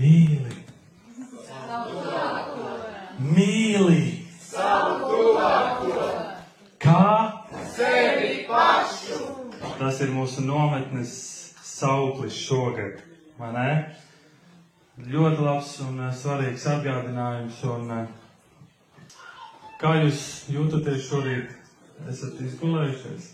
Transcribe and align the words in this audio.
mīli. 0.00 0.56
Mīli. 3.20 4.02
Kā? 6.80 7.02
Tas 9.80 10.00
ir 10.04 10.12
mūsu 10.12 10.44
nometnes 10.44 11.12
sauklis 11.64 12.36
šogad, 12.36 13.00
vai 13.40 13.50
ne? 13.56 13.68
Ļoti 15.00 15.44
labs 15.44 15.70
un 15.86 16.00
eh, 16.04 16.10
svarīgs 16.12 16.66
atgādinājums. 16.68 17.60
Un, 17.72 17.86
eh, 17.94 19.14
kā 19.80 19.94
jūs 20.02 20.24
jūtaties 20.52 21.06
šorīt? 21.08 21.54
Esat 22.10 22.40
izgulējušies? 22.44 23.30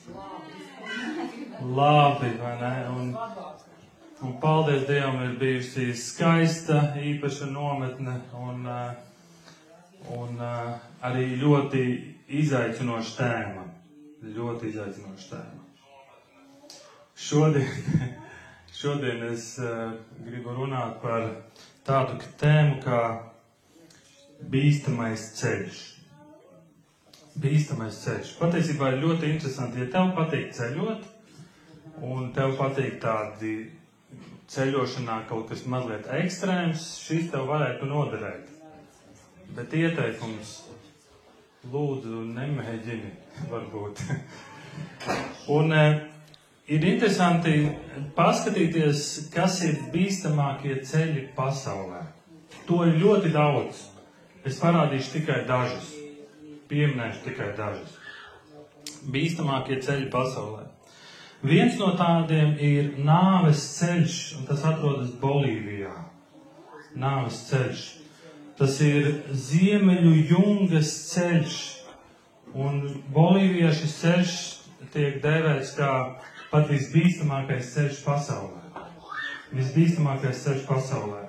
Labi, 1.75 2.31
vai 2.43 2.55
ne? 2.63 2.73
Un, 2.95 3.13
un 4.27 4.41
paldies 4.43 4.87
Dievam, 4.89 5.23
ir 5.23 5.37
bijusi 5.39 5.93
skaista, 5.95 6.81
īpaša 6.99 7.47
nometne 7.53 8.19
un, 8.35 8.67
eh, 8.67 8.95
un 10.19 10.43
arī 11.03 11.29
ļoti 11.39 11.85
izaicinoša 12.43 13.15
tēma. 13.21 13.65
Ļoti 14.37 14.73
izaicinoša 14.73 15.29
tēma. 15.31 15.63
Šodien, 17.17 17.69
šodien 18.81 19.23
es 19.31 19.55
uh, 19.59 19.95
gribu 20.27 20.53
runāt 20.53 20.99
par 21.01 21.31
tādu 21.87 22.19
tēmu 22.41 22.81
kā 22.85 23.01
bīstamais 24.53 25.31
ceļš. 25.39 25.79
Bīstamais 27.41 28.03
ceļš. 28.03 28.35
Patiesībā 28.41 28.93
ir 28.93 29.03
ļoti 29.05 29.31
interesanti, 29.33 29.81
ja 29.81 29.89
tev 29.93 30.13
patīk 30.19 30.53
ceļot, 30.57 31.09
un 32.05 32.31
tev 32.37 32.57
patīk 32.61 32.99
tādi 33.01 33.55
ceļošanā 34.53 35.21
kaut 35.31 35.49
kas 35.51 35.65
mazliet 35.71 36.09
ekstrēms, 36.21 36.89
šis 37.07 37.31
tev 37.33 37.49
varētu 37.51 37.89
noderēt. 37.91 38.53
Bet 39.57 39.73
ieteikums 39.75 40.59
lūdzu 41.73 42.27
nemēģini, 42.35 43.15
varbūt. 43.53 44.05
un, 45.55 45.73
uh, 45.73 46.05
Ir 46.67 46.83
interesanti 46.83 47.61
paskatīties, 48.17 49.01
kas 49.31 49.61
ir 49.63 49.77
bīstamākie 49.93 50.81
ceļi 50.83 51.29
pasaulē. 51.37 52.01
To 52.67 52.81
ir 52.89 52.97
ļoti 52.99 53.31
daudz. 53.31 53.85
Es 54.43 54.59
parādīšu 54.59 55.13
tikai 55.13 55.45
dažus. 55.47 55.93
Pieminēšu 56.67 57.23
tikai 57.29 57.53
dažus. 57.55 57.95
Bīstamākie 59.15 59.79
ceļi 59.79 60.11
pasaulē. 60.11 60.65
Viens 61.45 61.77
no 61.77 61.93
tādiem 61.99 62.55
ir 62.63 62.95
nāves 63.05 63.61
ceļš, 63.77 64.17
un 64.39 64.47
tas 64.49 64.65
atrodas 64.65 65.13
Bolīvijā. 65.21 65.93
Nāves 66.97 67.43
ceļš. 67.51 67.83
Tas 68.57 68.79
ir 68.81 69.11
ziemeļu 69.29 70.15
jungas 70.31 70.93
ceļš. 71.13 71.59
Un 72.57 72.81
Bolīvijā 73.13 73.75
šis 73.77 73.99
ceļš 74.01 74.37
tiek 74.95 75.21
dēvēts 75.21 75.75
kā 75.77 75.91
pat 76.49 76.71
visbīstamākais 76.73 77.75
ceļš 77.75 78.01
pasaulē. 78.07 78.63
Visbīstamākais 79.53 80.41
ceļš 80.47 80.65
pasaulē. 80.69 81.27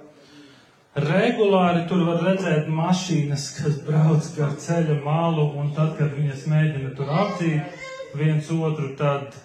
Regulāri 0.97 1.83
tur 1.89 2.07
var 2.07 2.23
redzēt 2.25 2.69
mašīnas, 2.73 3.49
kas 3.59 3.75
brauc 3.85 4.31
gar 4.37 4.55
ceļa 4.57 4.95
malu, 5.03 5.51
un 5.59 5.69
tad, 5.75 5.91
kad 5.99 6.15
viņas 6.15 6.47
mēģina 6.49 6.95
tur 6.97 7.11
apdzīt 7.13 8.15
viens 8.17 8.49
otru, 8.55 8.95
tad, 8.97 9.35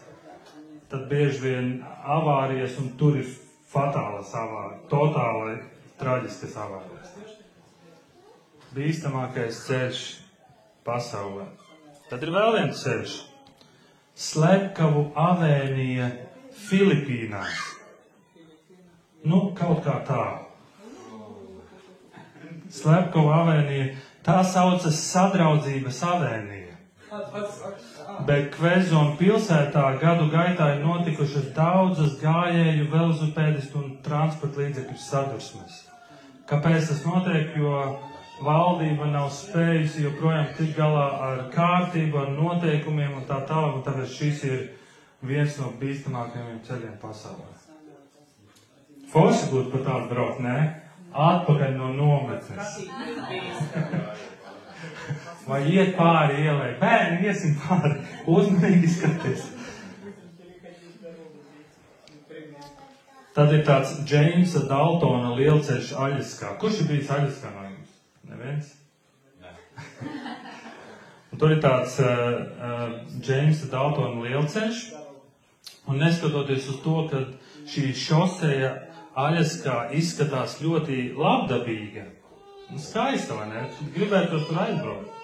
tad 0.93 1.09
bieži 1.09 1.41
vien 1.41 1.69
avārijas, 2.05 2.77
un 2.83 2.93
tur 3.01 3.17
ir 3.17 3.29
fatālas 3.73 4.35
avārijas, 4.37 4.85
totāli 4.93 5.55
traģiskas 6.01 6.57
avārijas. 6.67 7.39
Bīstamākais 8.77 9.64
ceļš 9.67 10.02
pasaulē. 10.85 11.47
Tad 12.11 12.25
ir 12.27 12.33
vēl 12.35 12.57
viens 12.58 12.85
ceļš 12.85 13.19
slepkavu 14.23 15.07
avēnija 15.17 16.11
Filipīnās. 16.67 17.61
Nu, 19.25 19.52
kaut 19.57 19.85
kā 19.86 19.97
tā. 20.05 20.25
Slepkavu 22.73 23.33
avēnija, 23.33 23.92
tā 24.27 24.41
saucas 24.45 25.01
sadraudzības 25.08 26.02
avēnija. 26.08 26.61
Bet 28.27 28.46
Kvezona 28.55 29.17
pilsētā 29.18 29.83
gadu 30.00 30.30
gaitā 30.33 30.70
ir 30.73 30.78
notikušas 30.84 31.50
daudzas 31.56 32.14
gājēju, 32.23 32.86
velosipēdistu 32.92 33.80
un 33.83 33.90
transporta 34.06 34.62
līdzekļu 34.62 34.96
sadursmes. 34.96 35.83
Kāpēc 36.48 36.89
tas 36.89 37.02
notiek? 37.05 37.52
Jo 37.58 37.83
valdība 38.42 39.11
nav 39.12 39.28
spējusi 39.34 40.06
joprojām 40.06 40.48
tikt 40.56 40.78
galā 40.78 41.05
ar 41.27 41.42
kārtību, 41.52 42.22
ar 42.22 42.33
noteikumiem 42.33 43.18
un 43.20 43.27
tā 43.28 43.42
tālāk, 43.48 43.77
un 43.77 43.84
tāpēc 43.86 44.17
šis 44.17 44.45
ir 44.48 44.62
viens 45.22 45.58
no 45.61 45.68
bīstamākajiem 45.83 46.62
ceļiem 46.68 46.96
pasaulē. 47.02 47.51
Forši 49.12 49.51
būtu 49.52 49.68
pat 49.74 49.84
tādu 49.90 50.08
braukt, 50.14 50.40
nē? 50.40 50.58
Atpakaļ 51.12 51.77
no 51.77 51.92
nometnes. 51.92 52.68
Vai 55.47 55.63
iet 55.75 55.97
pāri 55.98 56.45
ielai? 56.45 56.70
Bērni, 56.80 57.27
iesim 57.27 57.57
pāri. 57.64 57.97
Uzmanīgi 58.30 58.91
skaties. 58.92 59.48
Tad 63.33 63.52
ir 63.57 63.63
tāds 63.64 63.95
Džeimsa 64.05 64.67
Daltona 64.69 65.33
lielceļš 65.39 65.95
Aļaskā. 65.97 66.52
Kurš 66.61 66.83
ir 66.83 66.91
bijis 66.91 67.11
Aļaskā 67.14 67.52
no 67.55 67.64
jums? 67.64 67.95
Neviens? 68.29 68.73
Un 71.33 71.41
tur 71.41 71.55
ir 71.55 71.63
tāds 71.64 71.97
Džeimsa 71.97 73.64
uh, 73.64 73.69
uh, 73.69 73.73
Daltona 73.73 74.27
lielceļš. 74.27 74.83
Un 75.89 75.98
neskatoties 75.98 76.69
uz 76.70 76.83
to, 76.85 76.98
ka 77.11 77.25
šī 77.73 77.91
šoseja 77.97 78.75
Aļaskā 79.19 79.89
izskatās 79.97 80.61
ļoti 80.63 81.08
labdabīga 81.17 82.07
un 82.73 82.81
skaista, 82.81 83.36
vai 83.36 83.48
ne? 83.51 83.67
Gribētu 83.97 84.45
tur 84.47 84.61
aizbraukt. 84.63 85.21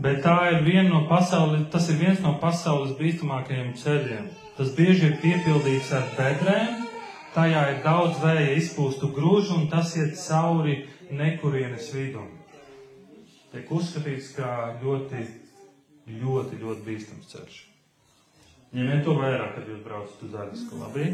Bet 0.00 0.22
tā 0.24 0.36
ir 0.54 0.62
viena 0.64 0.88
no 0.88 1.02
pasaules, 1.08 1.66
tas 1.72 1.88
ir 1.92 1.98
viens 2.00 2.20
no 2.24 2.32
pasaules 2.40 2.94
bīstamākajiem 2.96 3.74
ceļiem. 3.76 4.30
Tas 4.56 4.72
bieži 4.76 5.10
ir 5.10 5.18
piepildīts 5.20 5.92
ar 5.96 6.06
bedrēm, 6.16 6.86
tajā 7.34 7.64
ir 7.74 7.82
daudz 7.84 8.20
vēja 8.22 8.54
izpūstu 8.56 9.10
grūžu 9.12 9.58
un 9.58 9.68
tas 9.72 9.92
iet 10.00 10.16
cauri 10.20 10.78
nekurienes 11.12 11.90
vidum. 11.92 12.30
Tiek 13.52 13.68
uzskatīts 13.68 14.32
kā 14.38 14.52
ļoti, 14.80 15.26
ļoti, 16.08 16.60
ļoti 16.62 16.86
bīstams 16.86 17.28
ceļš. 17.34 17.58
Ņemiet 18.72 19.04
to 19.04 19.18
vērā, 19.18 19.50
kad 19.52 19.68
jūs 19.68 19.82
braucat 19.84 20.24
uz 20.24 20.36
Aļasku, 20.40 20.78
labi? 20.80 21.10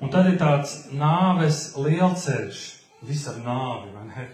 Un 0.00 0.12
tad 0.12 0.30
ir 0.30 0.38
tāds 0.40 0.86
nāves 0.96 1.74
lielceļš, 1.76 2.62
visam 3.04 3.42
nāvi, 3.44 3.92
vai 3.92 4.06
ne? 4.08 4.26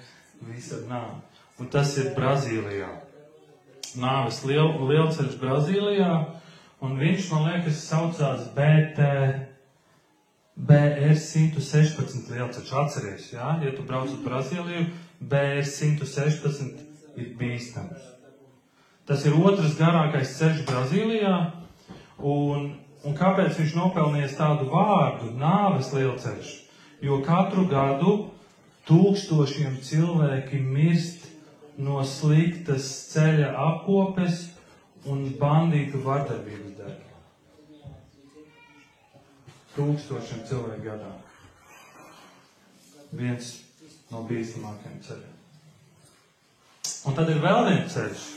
Visam 0.46 0.86
nāvi. 0.90 1.31
Un 1.60 1.68
tas 1.72 1.96
ir 2.00 2.12
Brazīlijā. 2.16 2.90
Nāves 4.00 4.40
liel, 4.48 4.70
lielceļš 4.88 5.36
Brazīlijā, 5.40 6.12
un 6.82 6.96
viņš, 7.00 7.26
man 7.32 7.48
liekas, 7.50 7.82
saucās 7.90 8.46
BT, 8.56 9.08
BR 10.56 11.12
116 11.20 12.32
lielceļš. 12.32 12.72
Atceries, 12.82 13.32
jā? 13.34 13.56
Ja 13.64 13.74
tu 13.76 13.84
brauc 13.88 14.08
uz 14.08 14.20
Brazīliju, 14.24 14.88
BR 15.20 15.64
116 15.68 17.20
ir 17.20 17.34
bīstams. 17.38 18.08
Tas 19.06 19.26
ir 19.28 19.36
otrs 19.36 19.76
garākais 19.76 20.38
ceļš 20.38 20.64
Brazīlijā, 20.68 21.36
Un, 22.22 22.68
un 23.02 23.14
kāpēc 23.18 23.56
viņš 23.58 23.72
nopelnījis 23.74 24.36
tādu 24.38 24.68
vārdu- 24.70 25.32
nāves 25.42 25.90
lielceļš? 25.94 26.50
Jo 27.02 27.18
katru 27.26 27.66
gadu 27.66 28.30
tūkstošiem 28.86 29.80
cilvēki 29.82 30.60
mirst 30.62 31.21
no 31.80 32.02
sliktas 32.04 32.88
ceļa 33.12 33.52
apkopes 33.58 34.48
un 35.08 35.24
bandītu 35.40 36.02
vardarbības 36.04 36.76
dēļ. 36.78 36.98
Tūkstošiem 39.72 40.44
cilvēku 40.50 40.84
gadā. 40.84 41.12
Viens 43.16 43.54
no 44.12 44.26
bīstamākajiem 44.28 45.00
ceļiem. 45.06 45.40
Un 47.08 47.16
tad 47.16 47.32
ir 47.32 47.40
vēl 47.42 47.64
viens 47.70 47.96
ceļš, 47.96 48.30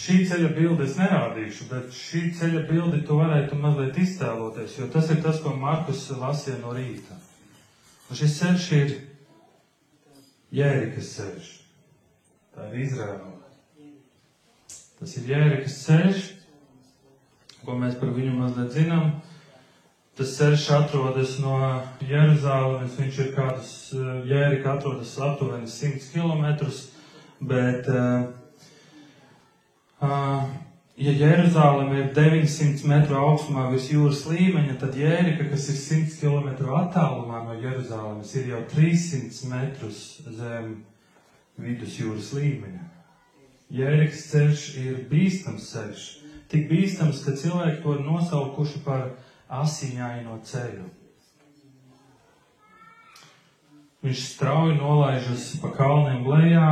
Šī 0.00 0.22
ceļa 0.24 0.48
bildi 0.56 0.86
es 0.86 0.94
nerādīšu, 0.96 1.66
bet 1.68 1.92
šī 1.92 2.30
ceļa 2.38 2.62
bildi 2.70 3.02
tu 3.04 3.18
varētu 3.18 3.58
mazliet 3.60 3.98
iztēloties, 4.00 4.78
jo 4.78 4.86
tas 4.94 5.10
ir 5.12 5.18
tas, 5.20 5.42
ko 5.44 5.52
Markus 5.52 6.06
lasīja 6.16 6.56
no 6.62 6.72
rīta. 6.72 7.18
Un 8.08 8.16
šis 8.16 8.38
ceļš 8.38 8.68
ir 8.78 8.94
Jērikas 10.54 11.10
ceļš. 11.16 11.50
Tā 12.54 12.70
ir 12.70 12.80
Izraela. 12.84 13.36
Tas 15.00 15.16
ir 15.16 15.28
Jērikas 15.30 15.76
ceļš, 15.86 16.24
ko 17.64 17.76
mēs 17.78 17.94
par 18.00 18.10
viņu 18.16 18.34
mazliet 18.36 18.74
zinām. 18.74 19.12
Tas 20.18 20.34
ceļš 20.36 20.64
atrodas 20.76 21.36
no 21.40 21.54
Jeruzalemes, 22.04 22.98
viņš 22.98 23.20
ir 23.22 23.30
kādus, 23.36 23.70
Jērika 24.28 24.74
atrodas 24.74 25.14
aptuveni 25.22 25.70
100 25.70 26.10
km, 26.12 26.44
bet, 27.48 27.88
uh, 27.88 28.26
uh, 30.04 30.50
ja 31.00 31.12
Jeruzaleme 31.16 31.98
ir 31.98 32.08
900 32.14 32.84
metru 32.84 33.16
augstumā 33.16 33.70
virs 33.72 33.86
jūras 33.88 34.26
līmeņa, 34.28 34.74
tad 34.82 34.98
Jērika, 35.00 35.46
kas 35.48 35.70
ir 35.72 35.78
100 35.80 36.18
km 36.20 36.74
attālumā 36.76 37.40
no 37.46 37.56
Jeruzalemes, 37.56 38.34
ir 38.36 38.50
jau 38.52 38.60
300 38.74 39.48
metrus 39.48 40.02
zem 40.36 40.74
vidusjūras 41.56 42.34
līmeņa. 42.36 42.84
Jēriks 43.72 44.26
ceļš 44.28 44.66
ir 44.82 45.00
bīstams 45.08 45.70
ceļš, 45.72 46.04
tik 46.52 46.68
bīstams, 46.68 47.24
ka 47.24 47.32
cilvēki 47.38 47.80
to 47.84 47.96
ir 47.96 48.04
nosaukuši 48.04 48.82
par 48.84 49.06
asiņaino 49.48 50.36
ceļu. 50.44 50.84
Viņš 54.04 54.26
strauji 54.34 54.76
nolaižas 54.76 55.48
pa 55.64 55.72
kalniem 55.76 56.28
lejā, 56.28 56.68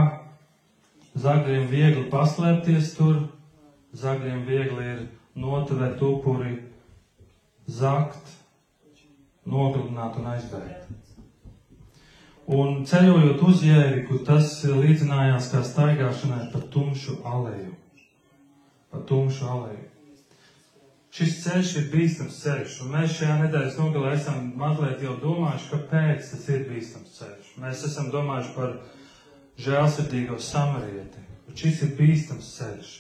zagļiem 1.16 1.66
viegli 1.72 2.06
paslēpties 2.12 2.94
tur, 3.00 3.18
zagļiem 3.96 4.44
viegli 4.46 4.86
ir 4.92 5.04
notvert 5.38 6.02
upuri, 6.02 6.56
zakt, 7.68 8.34
nogalināt 9.48 10.18
un 10.20 10.32
aizbēgt. 10.34 10.96
Un 12.48 12.80
ceļojot 12.88 13.42
uz 13.44 13.62
jēriku, 13.66 14.22
tas 14.24 14.62
līdzinājās 14.64 15.50
kā 15.52 15.60
staigāšanai 15.64 16.46
pa 16.52 16.62
tumšu 16.72 17.18
aleju. 17.28 17.74
Pa 18.88 19.02
tumšu 19.04 19.50
aleju. 19.52 19.84
Šis 21.12 21.34
ceļš 21.42 21.72
ir 21.80 21.86
bīstams 21.92 22.38
ceļš, 22.40 22.78
un 22.84 22.92
mēs 22.94 23.16
šajā 23.18 23.36
nedēļas 23.42 23.76
nogalē 23.80 24.14
esam 24.16 24.52
mazliet 24.60 25.02
jau 25.04 25.16
domājuši, 25.20 25.68
kāpēc 25.72 26.30
tas 26.32 26.48
ir 26.52 26.64
bīstams 26.68 27.16
ceļš. 27.18 27.52
Mēs 27.60 27.84
esam 27.88 28.08
domājuši 28.12 28.54
par 28.56 28.74
žēlsirdīgo 29.64 30.38
samarieti, 30.40 31.24
bet 31.48 31.64
šis 31.64 31.84
ir 31.84 31.94
bīstams 31.98 32.52
ceļš. 32.58 32.92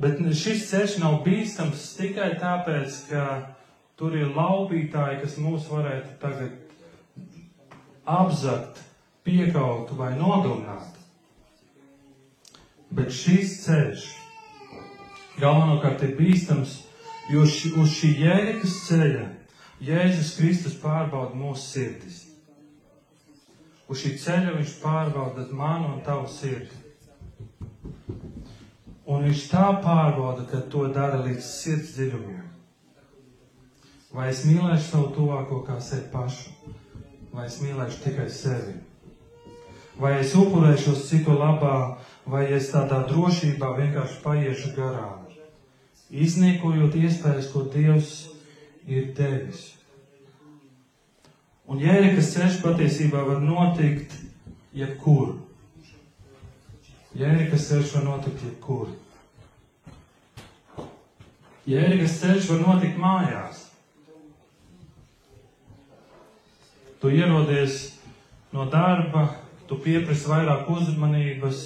Bet 0.00 0.18
šis 0.36 0.66
ceļš 0.70 0.96
nav 1.02 1.20
bīstams 1.26 1.84
tikai 1.98 2.32
tāpēc, 2.40 2.96
ka 3.10 3.24
tur 3.98 4.16
ir 4.18 4.32
laupītāji, 4.34 5.20
kas 5.22 5.36
mūs 5.38 5.68
varētu 5.70 6.16
tagad 6.22 6.56
apzakt, 8.04 8.82
piekaut 9.24 9.94
vai 9.96 10.12
nogalināt. 10.18 10.98
Bet 12.94 13.14
šis 13.14 13.60
ceļš 13.64 14.08
galvenokārt 15.40 16.02
ir 16.06 16.18
bīstams 16.18 16.82
Jo 17.32 17.46
ši, 17.48 17.70
uz 17.80 17.92
šī 17.96 18.10
jēgas 18.20 18.74
ceļa 18.84 19.24
Jēzus 19.84 20.34
Kristus 20.36 20.74
pārbauda 20.80 21.36
mūsu 21.36 21.62
sirdis. 21.62 22.18
Uz 23.88 24.02
šī 24.02 24.12
ceļa 24.20 24.52
viņš 24.58 24.74
pārbauda 24.82 25.46
manu 25.56 25.94
un 25.94 26.02
tavu 26.04 26.28
sirdi. 26.28 26.83
Un 29.14 29.26
viņš 29.28 29.44
tā 29.52 29.66
pārbauda, 29.84 30.46
ka 30.50 30.62
to 30.72 30.88
dara 30.94 31.20
līdz 31.22 31.44
sirds 31.46 31.94
dziļumiem. 31.94 32.42
Vai 34.14 34.28
es 34.30 34.44
mīlēšu 34.46 34.88
savu 34.88 35.10
tuvāko 35.14 35.60
kā 35.66 35.78
sevi 35.82 36.08
pašu, 36.12 36.74
vai 37.34 37.48
es 37.48 37.60
mīlēšu 37.62 38.02
tikai 38.06 38.28
sevi? 38.30 38.78
Vai 39.98 40.16
es 40.20 40.34
upurēšos 40.38 41.04
citu 41.06 41.36
labā, 41.38 41.76
vai 42.26 42.46
es 42.56 42.72
tādā 42.74 43.04
drošībā 43.10 43.74
vienkārši 43.78 44.22
paiešu 44.24 44.74
garām? 44.78 45.24
izniekojot 46.14 46.94
iespējas, 46.98 47.48
ko 47.52 47.64
Dievs 47.72 48.12
ir 48.86 49.10
devis. 49.16 49.72
Un 51.64 51.80
jērikas 51.80 52.34
ceļš 52.34 52.60
patiesībā 52.62 53.22
var 53.24 53.40
notikt 53.42 54.12
jebkur. 54.76 55.38
Jērikas 57.16 57.70
ceļš 57.70 57.94
var 57.96 58.06
notikt 58.10 58.44
jebkur. 58.44 58.92
Jērikas 61.64 62.18
ceļš 62.20 62.50
var 62.50 62.58
notikt 62.60 62.98
mājās. 63.00 63.62
Tu 67.00 67.12
ierodies 67.16 67.78
no 68.52 68.66
darba, 68.72 69.24
tu 69.68 69.78
pieprasi 69.80 70.28
vairāk 70.28 70.68
uzmanības, 70.68 71.62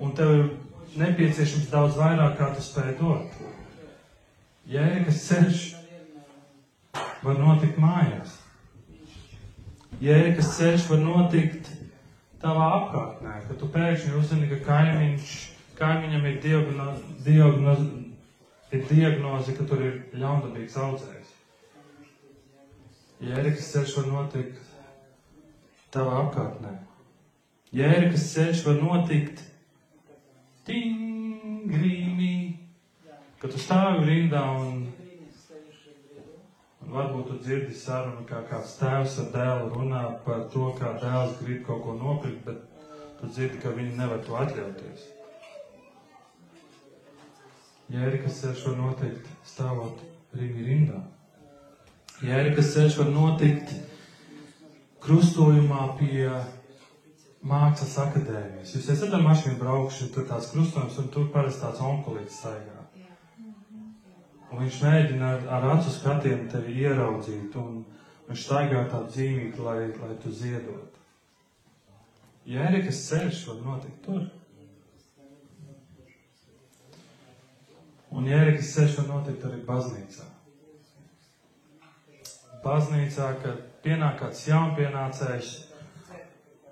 un 0.00 0.14
tev 0.16 0.32
ir 0.32 0.48
nepieciešams 1.00 1.68
daudz 1.72 2.00
vairāk, 2.00 2.38
kā 2.38 2.48
tu 2.56 2.64
spēj 2.64 2.96
dot. 3.02 3.36
Jēgas 4.70 5.22
ceļš 5.28 5.62
var 7.20 7.36
notikt 7.36 7.76
mājās. 7.80 8.38
Jēgas 10.00 10.54
ceļš 10.56 10.88
var 10.88 11.02
notikt 11.04 11.68
tavā 12.40 12.72
apkārtnē, 12.78 13.42
kad 13.44 13.58
tu 13.60 13.68
pēkšņi 13.74 14.16
uzzini, 14.16 14.48
ka 14.54 14.62
kaimiņš, 14.70 15.32
kaimiņam 15.76 16.28
ir 16.30 16.38
diagnoze, 16.40 17.18
diagnoze, 17.26 17.88
ir 18.72 18.86
diagnoze, 18.88 19.54
ka 19.56 19.66
tur 19.66 19.82
ir 19.82 19.96
ļaundabīgs 20.14 20.76
audzējs. 20.78 21.34
Jēgas 23.20 23.72
ceļš 23.74 23.96
var 23.98 24.06
notikt 24.08 24.60
tavā 25.92 26.22
apkārtnē. 26.24 26.72
Jēgas 27.76 28.30
ceļš 28.32 28.62
var 28.68 28.78
notikt 28.80 29.42
tingrīmī, 30.66 32.32
kad 33.42 33.52
tu 33.52 33.60
stāvi 33.60 34.06
rindā 34.06 34.40
un, 34.62 34.82
un 36.80 36.96
varbūt 36.96 37.28
tu 37.28 37.38
dzirdi 37.44 37.76
sarunu, 37.76 38.24
kā 38.30 38.42
kāds 38.48 38.78
tēvs 38.80 39.20
ar 39.24 39.30
dēlu 39.36 39.70
runā 39.74 40.04
par 40.24 40.46
to, 40.54 40.70
kā 40.80 40.94
dēls 41.02 41.38
grib 41.42 41.64
kaut 41.66 41.84
ko 41.86 41.98
nopirkt, 41.98 42.44
bet 42.46 42.86
tu 43.20 43.34
dzirdi, 43.34 43.60
ka 43.62 43.74
viņi 43.76 43.98
nevar 43.98 44.22
to 44.24 44.38
atļauties. 44.38 45.10
Jērikas 47.90 48.36
ceļš 48.42 48.66
var 48.68 48.76
notikt 48.78 49.30
stāvot 49.50 50.02
Rīgas 50.38 50.66
rindā. 50.66 51.00
Jērikas 52.22 52.74
ceļš 52.76 52.98
var 53.00 53.08
notikt 53.10 53.72
krustojumā 55.02 55.86
pie 55.98 56.28
mākslas 57.40 57.96
akadēmijas. 58.04 58.74
Jūs 58.76 58.90
esat 58.94 59.16
ar 59.16 59.24
mašīnu 59.24 59.58
braukši, 59.58 60.10
tur 60.14 60.28
tāds 60.28 60.50
krustojums, 60.52 60.98
un 61.02 61.08
tur 61.10 61.30
parasti 61.34 61.64
tāds 61.64 61.82
onkulīts 61.82 62.38
staigā. 62.42 62.78
Un 64.50 64.64
viņš 64.64 64.80
mēģina 64.84 65.30
ar, 65.34 65.46
ar 65.56 65.68
acu 65.76 65.92
skatiem 65.94 66.46
tevi 66.52 66.76
ieraudzīt, 66.84 67.56
un 67.58 67.84
viņš 68.28 68.44
staigā 68.46 68.84
tādu 68.92 69.16
zīmīti, 69.16 69.62
lai, 69.66 69.78
lai 70.02 70.16
tu 70.22 70.30
ziedot. 70.34 70.98
Jērikas 72.50 73.02
ceļš 73.08 73.46
var 73.48 73.64
notikt 73.66 74.04
tur. 74.06 74.28
Un 78.10 78.26
Jērikas 78.26 78.74
ceļš 78.74 79.00
var 79.00 79.08
notikt 79.14 79.46
arī 79.46 79.60
baznīcā. 79.66 80.28
Baznīcā, 82.64 83.28
kad 83.42 83.60
pienāk 83.84 84.18
kāds 84.20 84.46
jaunpienācējs, 84.48 85.52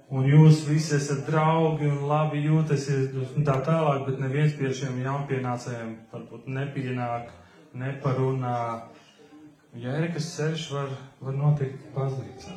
Un 0.09 0.25
jūs 0.25 0.62
visi 0.64 0.95
esat 0.97 1.26
draugi 1.26 1.85
un 1.85 2.07
labi 2.09 2.40
jūtaties 2.47 3.11
un 3.37 3.45
tā 3.45 3.59
tālāk, 3.64 4.07
bet 4.07 4.23
neviens 4.23 4.54
pie 4.57 4.71
šiem 4.73 5.02
jaunpienācējiem 5.04 5.90
varbūt 6.12 6.47
nepienāk, 6.49 7.28
neparunā. 7.76 8.54
Jērikas 9.76 10.30
ceļš 10.33 10.64
var, 10.73 10.95
var 11.21 11.37
notikt 11.37 11.90
baznīcā. 11.92 12.57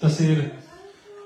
Tas 0.00 0.16
ir, 0.24 0.40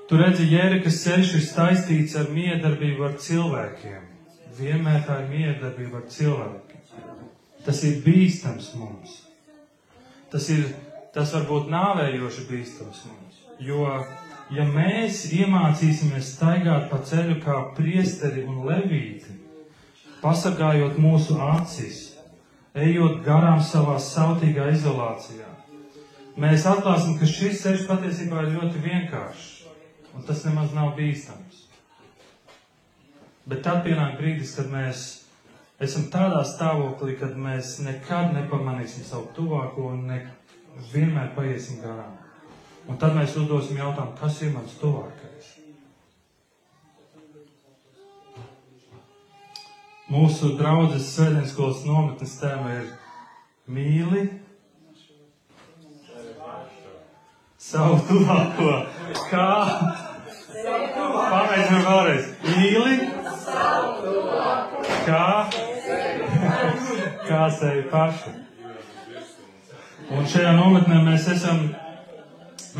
tu 0.09 0.19
redzi, 0.19 0.49
Jērikas 0.51 0.99
ceļš 1.05 1.31
ir 1.39 1.47
saistīts 1.47 2.19
ar 2.19 2.27
miedarbību 2.35 3.07
ar 3.07 3.15
cilvēkiem. 3.23 4.16
Vienmēr 4.57 5.03
tā 5.05 5.21
ir 5.23 5.31
miedarbība 5.31 6.01
ar 6.01 6.11
cilvēkiem. 6.11 6.83
Tas 7.65 7.81
ir 7.83 7.99
bīstams 8.05 8.71
mums. 8.79 9.23
Tas 10.31 10.47
ir, 10.51 10.63
tas 11.15 11.33
var 11.35 11.45
būt 11.47 11.69
nāvējoši 11.71 12.45
bīstams 12.49 13.03
mums, 13.07 13.43
jo 13.63 13.83
ja 14.51 14.65
mēs 14.67 15.25
iemācīsimies 15.35 16.33
staigāt 16.35 16.89
pa 16.91 16.99
ceļu 17.03 17.37
kā 17.43 17.57
priesteri 17.77 18.43
un 18.47 18.65
levīti, 18.67 19.37
pasargājot 20.21 20.97
mūsu 20.99 21.37
acis, 21.43 22.01
ejot 22.75 23.21
garām 23.25 23.61
savā 23.63 23.97
sautīgā 24.03 24.67
izolācijā, 24.73 25.47
mēs 26.39 26.67
atklāsim, 26.69 27.15
ka 27.19 27.29
šis 27.29 27.63
ceļš 27.63 27.87
patiesībā 27.89 28.43
ir 28.43 28.57
ļoti 28.57 28.83
vienkāršs, 28.83 29.47
un 30.15 30.27
tas 30.27 30.43
nemaz 30.47 30.75
nav 30.75 30.91
bīstams. 30.99 31.66
Bet 33.47 33.63
tad 33.63 33.85
pienāk 33.85 34.17
brīdis, 34.19 34.57
kad 34.57 34.67
mēs 34.71 35.03
esam 35.79 36.09
tādā 36.11 36.41
stāvoklī, 36.47 37.13
kad 37.19 37.37
mēs 37.39 37.77
nekad 37.85 38.33
nepamanīsim 38.35 39.05
savu 39.07 39.29
tuvāko 39.37 39.91
un 39.93 40.01
ne, 40.09 40.17
vienmēr 40.91 41.31
paiesim 41.35 41.79
garām. 41.83 42.17
Un 42.87 42.99
tad 42.99 43.15
mēs 43.15 43.35
uzdosim 43.39 43.79
jautājumu, 43.79 44.15
kas 44.19 44.41
ir 44.43 44.51
mans 44.55 44.75
tuvākais? 44.81 45.53
Mūsu 50.07 50.53
draudzes 50.59 51.07
svētdienas 51.13 51.51
skolas 51.51 51.81
nometnes 51.87 52.37
tēma 52.39 52.77
ir 52.77 52.91
mīli 53.67 54.21
savu 57.59 57.99
tuvāko. 58.07 58.77
Kā? 59.27 59.49
Pamēģinām 60.57 61.85
vēlreiz. 61.89 62.33
Mīli. 62.47 63.16
Kā? 65.07 65.49
Kā 67.27 67.43
sevi 67.53 67.83
pašu. 67.91 68.33
Un 70.17 70.27
šajā 70.29 70.53
nometnē 70.55 70.99
mēs 71.03 71.27
esam, 71.33 71.63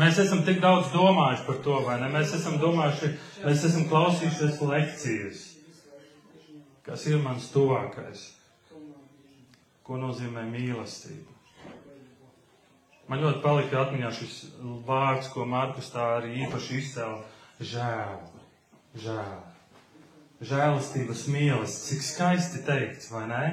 mēs 0.00 0.20
esam 0.22 0.44
tik 0.46 0.60
daudz 0.62 0.92
domājuši 0.94 1.46
par 1.48 1.58
to, 1.64 1.78
vai 1.84 1.98
ne? 2.00 2.10
Mēs 2.14 2.34
esam 2.38 2.56
domājuši, 2.62 3.10
mēs 3.44 3.64
esam 3.68 3.88
klausījušies 3.90 4.62
lekcijas, 4.70 5.42
kas 6.86 7.08
ir 7.10 7.20
mans 7.24 7.50
tuvākais. 7.52 8.28
Ko 9.84 9.98
nozīmē 10.00 10.44
mīlestība? 10.48 11.36
Man 13.08 13.22
ļoti 13.24 13.40
palika 13.40 13.84
atmiņā 13.86 14.08
šis 14.12 14.40
vārds, 14.88 15.30
ko 15.32 15.46
Markus 15.48 15.88
tā 15.94 16.04
arī 16.18 16.42
īpaši 16.44 16.80
izcēla- 16.82 17.22
žēl, 17.72 18.18
žēl. 19.04 19.38
Žēlastības 20.38 21.24
mīlestības, 21.32 21.78
cik 21.88 22.04
skaisti 22.06 22.60
teikts, 22.66 23.08
vai 23.10 23.24
ne? 23.30 23.44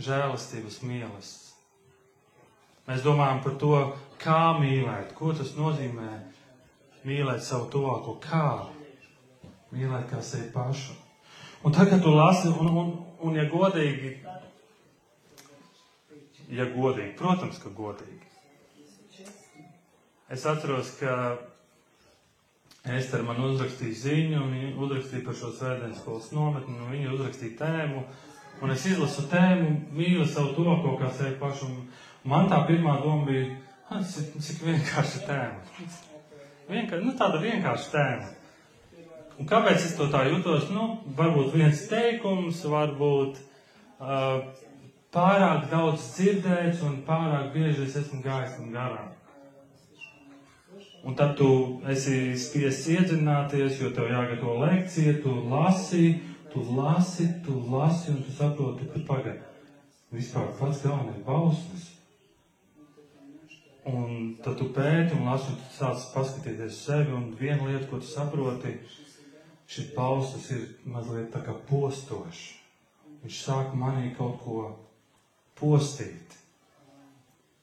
Žēlastības 0.00 0.82
mīlestības. 0.84 1.46
Mēs 2.90 3.04
domājam 3.04 3.40
par 3.44 3.54
to, 3.60 3.74
kā 4.20 4.40
mīlēt, 4.58 5.14
ko 5.16 5.32
tas 5.36 5.54
nozīmē 5.56 6.10
mīlēt 7.06 7.44
savu 7.46 7.68
tuvāko, 7.72 8.16
kā 8.24 8.48
mīlēt 9.72 10.08
kā 10.10 10.20
sevi 10.24 10.50
pašu. 10.52 10.96
Un 11.64 11.76
tagad 11.76 12.02
tu 12.02 12.12
lasi, 12.12 12.48
un, 12.50 12.70
un, 12.82 12.90
un 13.22 13.36
ja 13.36 13.44
godīgi, 13.52 14.14
ja 16.56 16.66
godīgi, 16.72 17.14
protams, 17.20 17.60
ka 17.62 17.72
godīgi. 17.76 18.26
Es 20.30 20.46
atceros, 20.46 20.92
ka 21.00 21.14
Ester 22.88 23.20
man 23.22 23.42
uzrakstīja 23.44 23.96
ziņu, 24.02 24.42
viņa 24.48 24.70
uzrakstīja 24.80 25.24
par 25.26 25.36
šo 25.36 25.50
svētdienas 25.52 25.98
skolas 26.00 26.30
nometni, 26.32 26.78
un 26.80 26.94
viņa 26.94 27.10
uzrakstīja 27.12 27.58
tēmu, 27.58 28.04
un 28.64 28.72
es 28.72 28.86
izlasu 28.88 29.26
tēmu, 29.28 29.74
mīlu 29.96 30.24
savu 30.28 30.54
tuvāko 30.56 30.94
kā 31.00 31.10
sevi 31.18 31.36
pašu. 31.40 31.68
Man 32.24 32.48
tā 32.48 32.62
pirmā 32.68 32.96
doma 33.04 33.28
bija, 33.28 33.50
cik, 33.90 34.32
cik 34.40 34.64
vienkārša 34.64 35.22
tēma. 35.28 35.90
Vienkār, 36.70 37.04
nu, 37.04 37.12
tāda 37.18 37.42
vienkārša 37.42 37.92
tēma. 37.92 38.32
Un 39.40 39.48
kāpēc 39.48 39.84
es 39.84 39.94
to 39.96 40.08
tā 40.12 40.24
jūtos? 40.28 40.68
Nu, 40.72 40.88
varbūt 41.16 41.54
viens 41.56 41.84
teikums, 41.88 42.64
varbūt 42.68 43.40
uh, 43.40 44.42
pārāk 45.12 45.68
daudz 45.70 46.12
dzirdēts 46.16 46.84
un 46.86 47.00
pārāk 47.06 47.52
bieži 47.54 47.86
es 47.86 47.96
esmu 48.02 48.20
gājis 48.24 48.58
un 48.60 48.72
garām. 48.72 49.12
Un 51.04 51.14
tad 51.16 51.36
tu 51.38 51.48
esi 51.88 52.34
spiests 52.36 52.90
iedzināties, 52.92 53.78
jo 53.80 53.92
tev 53.96 54.10
jāgatavo 54.12 54.58
lekcija, 54.64 55.16
tu 55.22 55.32
lasi, 55.48 56.18
tu 56.52 56.64
lasi, 56.76 57.30
tu 57.46 57.56
lasi, 57.70 58.10
un 58.12 58.20
tu 58.26 58.34
saproti, 58.36 58.90
ka 58.92 59.06
pagaidi. 59.08 59.46
Vispār 60.10 60.50
pats 60.58 60.82
galvenais 60.82 61.24
bauslis 61.24 61.88
Un 63.88 64.34
tad 64.44 64.58
tu 64.60 64.66
pēti 64.76 65.16
un 65.16 65.24
lasi, 65.24 65.54
un 65.54 65.60
tu 65.60 65.68
sāc 65.72 66.02
paskatīties 66.12 66.80
sevi, 66.84 67.14
un 67.16 67.30
viena 67.38 67.64
lieta, 67.64 67.86
ko 67.88 68.00
tu 68.02 68.08
saproti, 68.10 68.74
šis 69.70 69.94
paustas 69.94 70.50
ir 70.52 70.66
mazliet 70.84 71.30
tā 71.32 71.40
kā 71.46 71.54
postošs. 71.70 72.42
Viņš 73.22 73.38
sāk 73.46 73.72
manī 73.76 74.12
kaut 74.18 74.36
ko 74.44 74.58
postīt. 75.56 76.36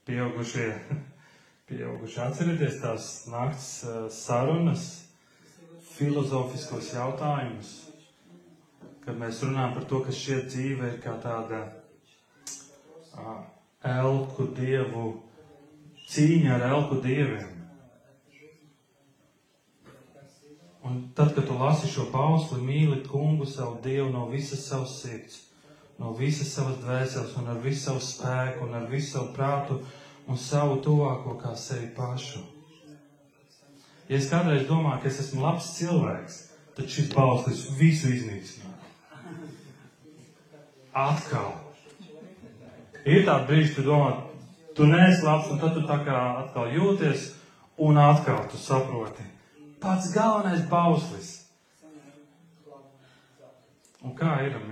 Pieaugušie, 0.09 0.71
pieaugušie 1.67 2.21
atcerieties 2.23 2.79
tās 2.79 3.09
nakts 3.27 3.67
sarunas, 4.15 4.85
filozofiskos 5.97 6.93
jautājumus, 6.95 7.73
kad 9.03 9.17
mēs 9.19 9.41
runājam 9.43 9.75
par 9.75 9.87
to, 9.89 9.99
ka 10.05 10.15
šie 10.15 10.41
dzīve 10.45 10.93
ir 10.93 10.97
kā 11.03 11.17
tāda 11.23 11.63
uh, 13.17 13.41
elku 13.83 14.47
dievu 14.55 15.09
cīņa 16.07 16.55
ar 16.55 16.65
elku 16.71 17.01
dieviem. 17.03 17.53
Un 20.87 20.99
tad, 21.15 21.33
kad 21.35 21.43
tu 21.49 21.55
lasi 21.59 21.89
šo 21.91 22.07
pausli, 22.13 22.61
mīli 22.63 23.01
kungu 23.09 23.45
savu 23.49 23.81
dievu 23.83 24.07
no 24.13 24.27
visas 24.31 24.63
savas 24.69 25.01
sirds, 25.01 25.41
no 25.99 26.13
visas 26.15 26.53
savas 26.55 26.77
dvēseles 26.79 27.33
un 27.41 27.49
ar 27.51 27.59
visu 27.63 27.89
savu 27.89 28.03
spēku 28.05 28.67
un 28.69 28.77
ar 28.79 28.85
visu 28.91 29.17
savu 29.17 29.33
prātu 29.35 29.81
un 30.27 30.37
savu 30.37 30.79
tuvāko 30.83 31.37
kā 31.41 31.53
sevi 31.55 31.89
pašu. 31.95 32.43
Ja 34.07 34.17
es 34.17 34.29
kādreiz 34.31 34.67
domāju, 34.67 35.01
ka 35.03 35.09
es 35.09 35.19
esmu 35.23 35.43
labs 35.43 35.71
cilvēks, 35.77 36.37
tad 36.77 36.91
šis 36.91 37.09
pauslis 37.11 37.65
visu 37.79 38.11
iznīcināja. 38.15 38.75
Atkal. 40.97 41.51
Ir 43.07 43.25
tāda 43.27 43.43
brīža, 43.47 43.73
kad 43.75 43.87
domā, 43.87 44.11
tu 44.75 44.87
neesi 44.87 45.25
labs, 45.25 45.51
un 45.51 45.59
tad 45.61 45.75
tu 45.75 45.83
tā 45.87 45.99
kā 46.07 46.21
atkal 46.43 46.71
jūties, 46.75 47.29
un 47.83 47.99
atkal 48.01 48.47
tu 48.51 48.59
saproti. 48.59 49.25
Pats 49.83 50.09
galvenais 50.15 50.63
bauslis. 50.71 51.33
Un 54.03 54.15
kā 54.15 54.39
ir 54.45 54.55
ar 54.55 54.67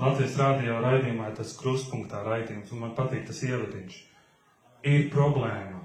Latvijas 0.00 0.38
rādījā 0.40 0.80
raidījumā 0.82 1.30
ir 1.30 1.36
tas 1.38 1.54
krustpunktā 1.58 2.24
raidījums, 2.26 2.72
un 2.74 2.82
man 2.82 2.96
patīk 2.98 3.26
tas 3.28 3.42
ievadiņš. 3.46 4.00
Ir 4.90 5.06
problēma, 5.12 5.84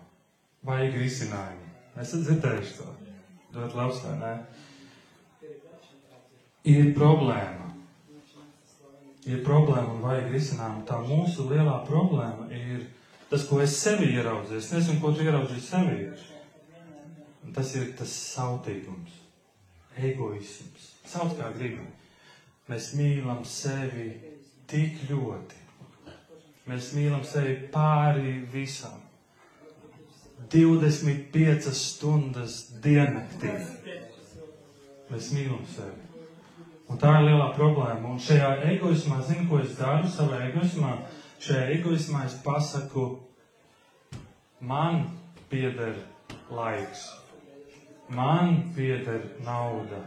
vajag 0.65 0.97
risinājumu. 1.03 1.69
Esat 1.99 2.25
dzirdējuši 2.25 2.77
to? 2.79 2.89
Ļoti 3.55 3.79
labs, 3.79 4.01
vai 4.05 4.15
ne? 4.23 4.33
Ir 6.69 6.91
problēma 6.97 7.69
ir 9.29 9.43
problēma 9.45 9.93
un 9.93 10.03
vajag 10.03 10.31
risinājumu. 10.33 10.85
Tā 10.87 10.99
mūsu 11.03 11.47
lielā 11.49 11.79
problēma 11.87 12.47
ir 12.55 12.85
tas, 13.29 13.45
ko 13.49 13.59
es 13.63 13.75
sevi 13.77 14.11
ieraudzīju. 14.15 14.59
Es 14.61 14.71
nezinu, 14.73 14.99
ko 15.03 15.13
tu 15.13 15.25
ieraudzīji 15.25 15.65
sevi. 15.65 16.09
Un 17.45 17.55
tas 17.55 17.73
ir 17.77 17.91
tas 17.97 18.13
sautīgums, 18.35 19.15
egoisms. 19.97 20.91
Sauc 21.09 21.35
kā 21.37 21.49
gribi. 21.55 21.85
Mēs 22.69 22.91
mīlam 22.97 23.41
sevi 23.47 24.11
tik 24.69 24.99
ļoti. 25.09 25.63
Mēs 26.69 26.91
mīlam 26.93 27.23
sevi 27.25 27.55
pāri 27.73 28.35
visam. 28.51 28.99
25 30.53 31.73
stundas 31.75 32.59
diennaktī. 32.83 33.55
Mēs 35.09 35.31
mīlam 35.33 35.65
sevi. 35.73 36.05
Un 36.89 36.97
tā 37.01 37.15
ir 37.19 37.27
lielā 37.27 37.49
problēma. 37.57 38.13
Un 38.13 38.21
šajā 38.21 38.53
egoismā, 38.71 39.19
zinu, 39.25 39.45
ko 39.49 39.59
es 39.61 39.75
daru 39.77 40.09
savā 40.09 40.43
egoismā. 40.47 40.95
Šajā 41.41 41.67
egoismā 41.77 42.23
es 42.29 42.37
pasaku, 42.45 43.09
man 44.61 45.05
pieder 45.49 45.93
laiks, 46.53 47.05
man 48.09 48.73
pieder 48.75 49.21
nauda, 49.45 50.01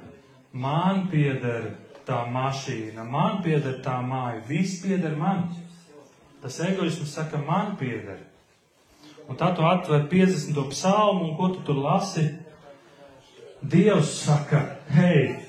man 0.52 1.06
pieder 1.10 1.70
tā 2.06 2.22
mašīna, 2.32 3.04
man 3.08 3.42
pieder 3.44 3.78
tā 3.84 3.98
māja, 4.04 4.42
viss 4.48 4.82
pieder 4.82 5.16
man. 5.16 5.48
Tas 6.42 6.58
egoisms 6.64 7.14
saka, 7.14 7.38
man 7.38 7.76
pieder. 7.78 8.18
Un 9.28 9.38
tā 9.38 9.52
tu 9.54 9.62
atver 9.62 10.08
50. 10.10 10.58
psalmu, 10.72 11.30
un 11.30 11.36
ko 11.38 11.52
tu 11.54 11.62
tur 11.66 11.78
lasi? 11.78 12.26
Dievs 13.62 14.10
saka, 14.24 14.64
hei, 14.90 15.42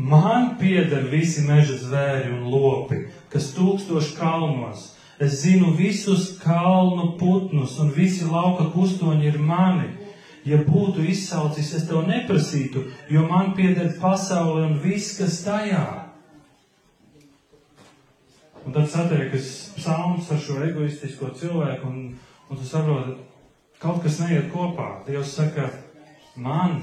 Man 0.00 0.54
pieder 0.56 1.02
visi 1.12 1.42
meža 1.44 1.74
zvēri 1.76 2.30
un 2.32 2.46
lopi, 2.48 3.02
kas 3.28 3.50
tūkstoši 3.52 4.14
kalnos. 4.16 4.94
Es 5.20 5.42
zinu 5.42 5.74
visus 5.76 6.38
kalnu 6.40 7.18
putnus, 7.20 7.74
un 7.82 7.90
visi 7.92 8.24
lauka 8.24 8.70
kustoņi 8.72 9.28
ir 9.28 9.36
mani. 9.36 9.90
Ja 10.48 10.62
būtu 10.64 11.04
izsaucis, 11.04 11.74
es 11.76 11.84
tev 11.90 12.06
neprasītu, 12.08 12.86
jo 13.12 13.26
man 13.28 13.52
pieder 13.58 13.92
pasaule 14.00 14.70
un 14.70 14.78
viss, 14.80 15.18
kas 15.18 15.42
tajā. 15.44 15.84
Un 18.66 18.72
tad 18.76 18.90
satiekas 18.92 19.72
psalms 19.76 20.30
ar 20.30 20.40
šo 20.40 20.58
egoistisko 20.66 21.30
cilvēku, 21.36 21.88
un, 21.88 22.10
un 22.50 22.58
tu 22.58 22.66
saproti, 22.68 23.16
kaut 23.80 24.02
kas 24.04 24.20
neiet 24.20 24.50
kopā. 24.52 24.88
Dievs 25.06 25.32
saka, 25.38 25.70
man 26.36 26.82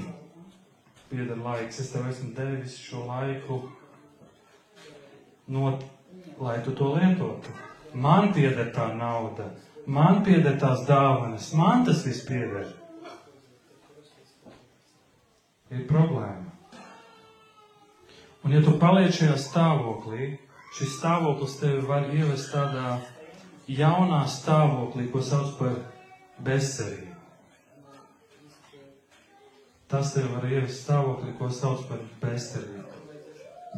pieder 1.10 1.38
laiks. 1.38 1.78
Es 1.80 1.92
tev 1.92 2.08
esmu 2.10 2.32
devis 2.36 2.76
šo 2.82 3.04
laiku, 3.06 3.60
not, 5.54 5.84
lai 6.40 6.58
tu 6.64 6.74
to 6.76 6.92
lietotu. 6.96 7.54
Man 7.94 8.32
pieder 8.34 8.68
tā 8.74 8.90
nauda, 8.98 9.48
man 9.86 10.20
pieder 10.26 10.58
tās 10.60 10.84
dāvanas, 10.88 11.52
man 11.56 11.86
tas 11.86 12.04
viss 12.06 12.26
pieder. 12.28 12.68
Ir 15.72 15.86
problēma. 15.88 16.44
Un 18.44 18.52
ja 18.54 18.60
tu 18.64 18.74
paliec 18.80 19.12
šajā 19.16 19.34
stāvoklī, 19.40 20.34
šis 20.76 20.98
stāvoklis 20.98 21.56
tevi 21.60 21.84
var 21.88 22.08
ievest 22.12 22.52
tādā 22.52 22.98
jaunā 23.68 24.22
stāvoklī, 24.28 25.08
ko 25.12 25.22
sauc 25.24 25.54
par 25.58 25.76
bezcerību. 26.44 27.14
Tas 29.88 30.12
tev 30.12 30.28
var 30.34 30.44
ievest 30.48 30.84
stāvokli, 30.84 31.32
ko 31.38 31.48
sauc 31.52 31.86
par 31.88 32.04
bezcerību. 32.22 32.84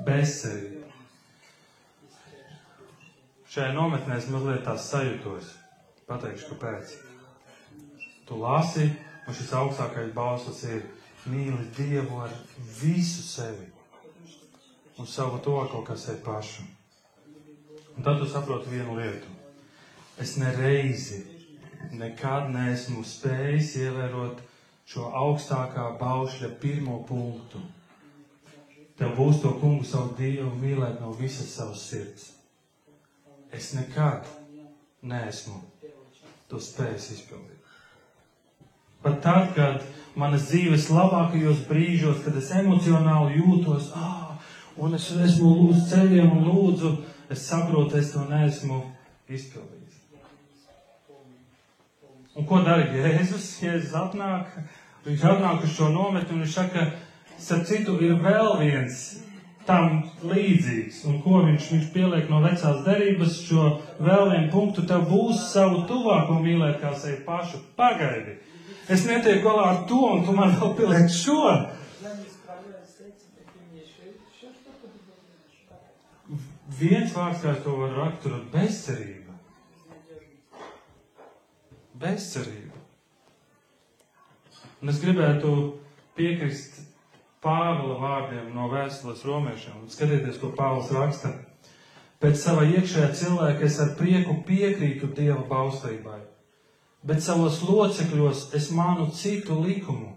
Bezcerību. 0.07 0.81
Šajā 3.51 3.75
nometnē 3.75 4.19
es 4.19 4.29
mazliet 4.31 4.63
tās 4.67 4.91
sajūtos. 4.93 5.55
Pateikšu, 6.07 6.53
kāpēc. 6.53 6.95
Tu 8.27 8.39
lasi, 8.39 8.87
un 9.27 9.35
šis 9.35 9.53
augstākais 9.59 10.11
bauslis 10.15 10.65
ir 10.71 10.83
mīli 11.31 11.67
Dievu 11.77 12.23
ar 12.25 12.35
visu 12.81 13.23
sevi 13.27 13.67
un 15.01 15.07
savu 15.07 15.39
to 15.45 15.57
kaut 15.73 15.87
kā 15.89 15.97
sevi 15.97 16.21
pašu. 16.25 16.67
Un 17.97 18.07
tad 18.07 18.21
tu 18.21 18.29
saproti 18.29 18.71
vienu 18.73 18.97
lietu. 18.99 19.29
Es 20.21 20.37
nereizi, 20.37 21.23
nekad 21.97 22.51
neesmu 22.53 23.03
spējis 23.07 23.75
ievērot 23.87 24.43
šo 24.91 25.11
augstākā 25.23 25.87
baušļa 26.01 26.51
pirmo 26.63 27.01
punktu. 27.09 27.63
Tev 29.01 29.15
būs 29.17 29.41
to 29.41 29.55
kungu 29.63 29.87
savu 29.89 30.13
Dievu 30.19 30.51
mīlēt 30.61 31.01
no 31.01 31.15
visas 31.17 31.55
savas 31.57 31.87
sirds. 31.89 32.27
Es 33.51 33.73
nekad 33.75 34.29
neesmu 35.03 35.63
to 36.51 36.61
spējis 36.61 37.07
izpildīt. 37.17 37.57
Pat 39.01 39.23
tad, 39.25 39.55
kad 39.57 39.87
manas 40.21 40.51
dzīves 40.51 40.91
labākajos 40.93 41.65
brīžos, 41.71 42.21
kad 42.25 42.37
es 42.37 42.51
emocionāli 42.53 43.41
jūtos, 43.41 43.89
ah, 43.97 44.35
un 44.77 44.99
es 44.99 45.09
esmu 45.15 45.55
uz 45.71 45.87
ceļiem 45.89 46.35
un 46.37 46.45
lūdzu, 46.51 46.91
es 47.31 47.47
saprotu, 47.47 47.99
es 47.99 48.13
to 48.13 48.25
neesmu 48.29 48.83
izpildījis. 49.31 49.97
Un 52.39 52.47
ko 52.47 52.61
dara 52.67 52.87
Jēzus? 52.95 53.47
Jēzus 53.63 53.95
atnāk, 53.99 54.53
viņš 55.07 55.25
atnāk 55.33 55.65
uz 55.67 55.75
šo 55.75 55.91
nometni 55.95 56.37
un 56.37 56.45
viņš 56.45 56.55
saka, 56.55 56.87
starp 57.39 57.67
citu, 57.69 57.97
ir 58.05 58.19
vēl 58.23 58.55
viens 58.61 59.01
tam 59.67 60.03
līdzīgs. 60.27 61.03
Un 61.11 61.19
ko 61.25 61.43
viņš, 61.47 61.67
viņš 61.75 61.89
pieliek 61.95 62.31
no 62.31 62.41
vecās 62.45 62.85
derības, 62.87 63.41
šo 63.47 63.67
vēl 64.03 64.31
vienu 64.33 64.49
punktu, 64.53 64.87
tev 64.89 65.07
būs 65.11 65.51
savu 65.53 65.85
tuvāko 65.91 66.39
mīlēt 66.43 66.81
kā 66.83 66.95
sevi 66.99 67.21
pašu. 67.27 67.63
Pagaidi! 67.79 68.39
Es 68.91 69.05
netieku 69.07 69.45
galā 69.47 69.67
ar 69.71 69.85
to, 69.87 70.01
un 70.17 70.25
tu 70.27 70.35
man 70.35 70.57
vēl 70.59 70.75
pieliek 70.79 71.13
šo. 71.15 71.45
Viens 76.81 77.13
vārds, 77.13 77.43
kā 77.45 77.53
to 77.65 77.75
varu 77.77 77.99
raksturot,- 78.01 78.47
bezcerība. 78.55 79.35
Bezcerība. 82.01 82.79
Un 84.81 84.89
es 84.89 85.01
gribētu 85.03 85.51
piekrist 86.17 86.81
Pāvila 87.41 87.97
vārdiem 88.01 88.51
no 88.55 88.69
vēstules 88.69 89.25
romiešiem. 89.25 89.89
Skatieties, 89.89 90.39
ko 90.41 90.53
Pāvils 90.57 90.91
raksta. 90.93 91.33
Pēc 92.21 92.37
sava 92.37 92.67
iekšējā 92.69 93.09
cilvēka 93.17 93.65
es 93.65 93.79
ar 93.81 93.95
prieku 93.97 94.35
piekrītu 94.45 95.09
Dieva 95.17 95.41
baustībai, 95.49 96.19
bet 97.05 97.23
savos 97.25 97.63
locekļos 97.65 98.51
es 98.57 98.69
manu 98.77 99.07
citu 99.17 99.57
likumu. 99.57 100.11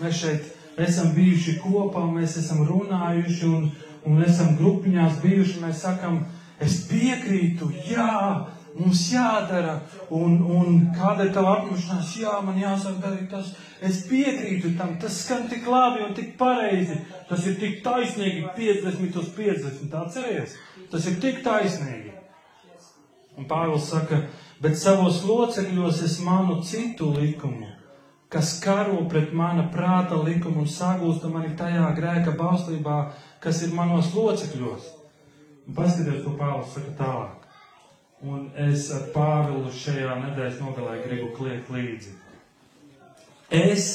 Mēs 0.00 0.22
šeit 0.24 0.48
esam 0.88 1.12
bijuši 1.14 1.60
kopā, 1.62 2.02
mēs 2.10 2.34
esam 2.42 2.64
runājuši 2.66 3.46
un 3.46 3.70
un 4.06 4.22
esam 4.24 4.54
grupiņās 4.58 5.20
bijuši, 5.22 5.62
mēs 5.62 5.82
sakam, 5.86 6.20
es 6.62 6.78
piekrītu, 6.90 7.68
jā, 7.90 8.12
mums 8.76 9.02
jādara, 9.12 9.78
un, 10.14 10.38
un 10.42 10.80
kāda 10.96 11.26
ir 11.26 11.32
tava 11.34 11.56
apņemšanās, 11.60 12.12
jā, 12.20 12.34
man 12.44 12.58
jāsāk 12.60 12.98
darīt 13.02 13.28
tas, 13.32 13.52
es 13.84 14.02
piekrītu 14.08 14.74
tam, 14.78 14.96
tas 15.02 15.20
skan 15.24 15.46
tik 15.50 15.68
labi 15.70 16.04
un 16.06 16.16
tik 16.16 16.34
pareizi, 16.40 16.98
tas 17.28 17.46
ir 17.48 17.58
tik 17.60 17.80
taisnīgi 17.84 18.44
50 18.56 19.20
uz 19.22 19.30
50, 19.36 19.96
atceries, 20.02 20.58
tas 20.92 21.08
ir 21.10 21.20
tik 21.22 21.42
taisnīgi. 21.46 22.12
Un 23.36 23.44
Pāvils 23.48 23.90
saka, 23.90 24.22
bet 24.64 24.78
savos 24.80 25.20
locekļos 25.28 26.00
es 26.06 26.20
manu 26.24 26.62
citu 26.64 27.10
likumu, 27.18 27.68
kas 28.36 28.60
karo 28.60 28.98
pret 29.08 29.32
mana 29.32 29.62
prāta 29.72 30.16
likumu 30.20 30.60
un 30.60 30.68
sagūsta 30.68 31.30
mani 31.32 31.54
tajā 31.56 31.86
grēka 31.96 32.34
bauslībā, 32.36 32.96
kas 33.40 33.62
ir 33.64 33.70
manos 33.72 34.10
locekļos. 34.12 34.90
Paskatieties, 35.76 36.20
ko 36.26 36.34
Pāvils 36.36 36.74
saka 36.74 36.90
tālāk. 36.98 37.46
Un 38.28 38.50
es 38.66 38.90
ar 38.92 39.06
Pāvilu 39.14 39.72
šajā 39.72 40.18
nedēļas 40.20 40.58
nogalē 40.60 40.98
gribu 41.06 41.30
kliegt 41.38 41.70
līdzi. 41.72 42.12
Es, 43.56 43.86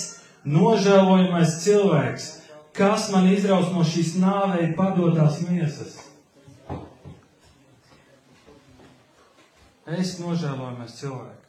nožēlojamais 0.42 1.60
cilvēks, 1.62 2.28
kas 2.74 3.12
man 3.14 3.30
izraus 3.30 3.70
no 3.76 3.86
šīs 3.86 4.16
nāvei 4.24 4.72
padotās 4.80 5.38
miesas. 5.46 6.00
Es 9.86 10.18
nožēlojamais 10.24 10.98
cilvēks. 10.98 11.41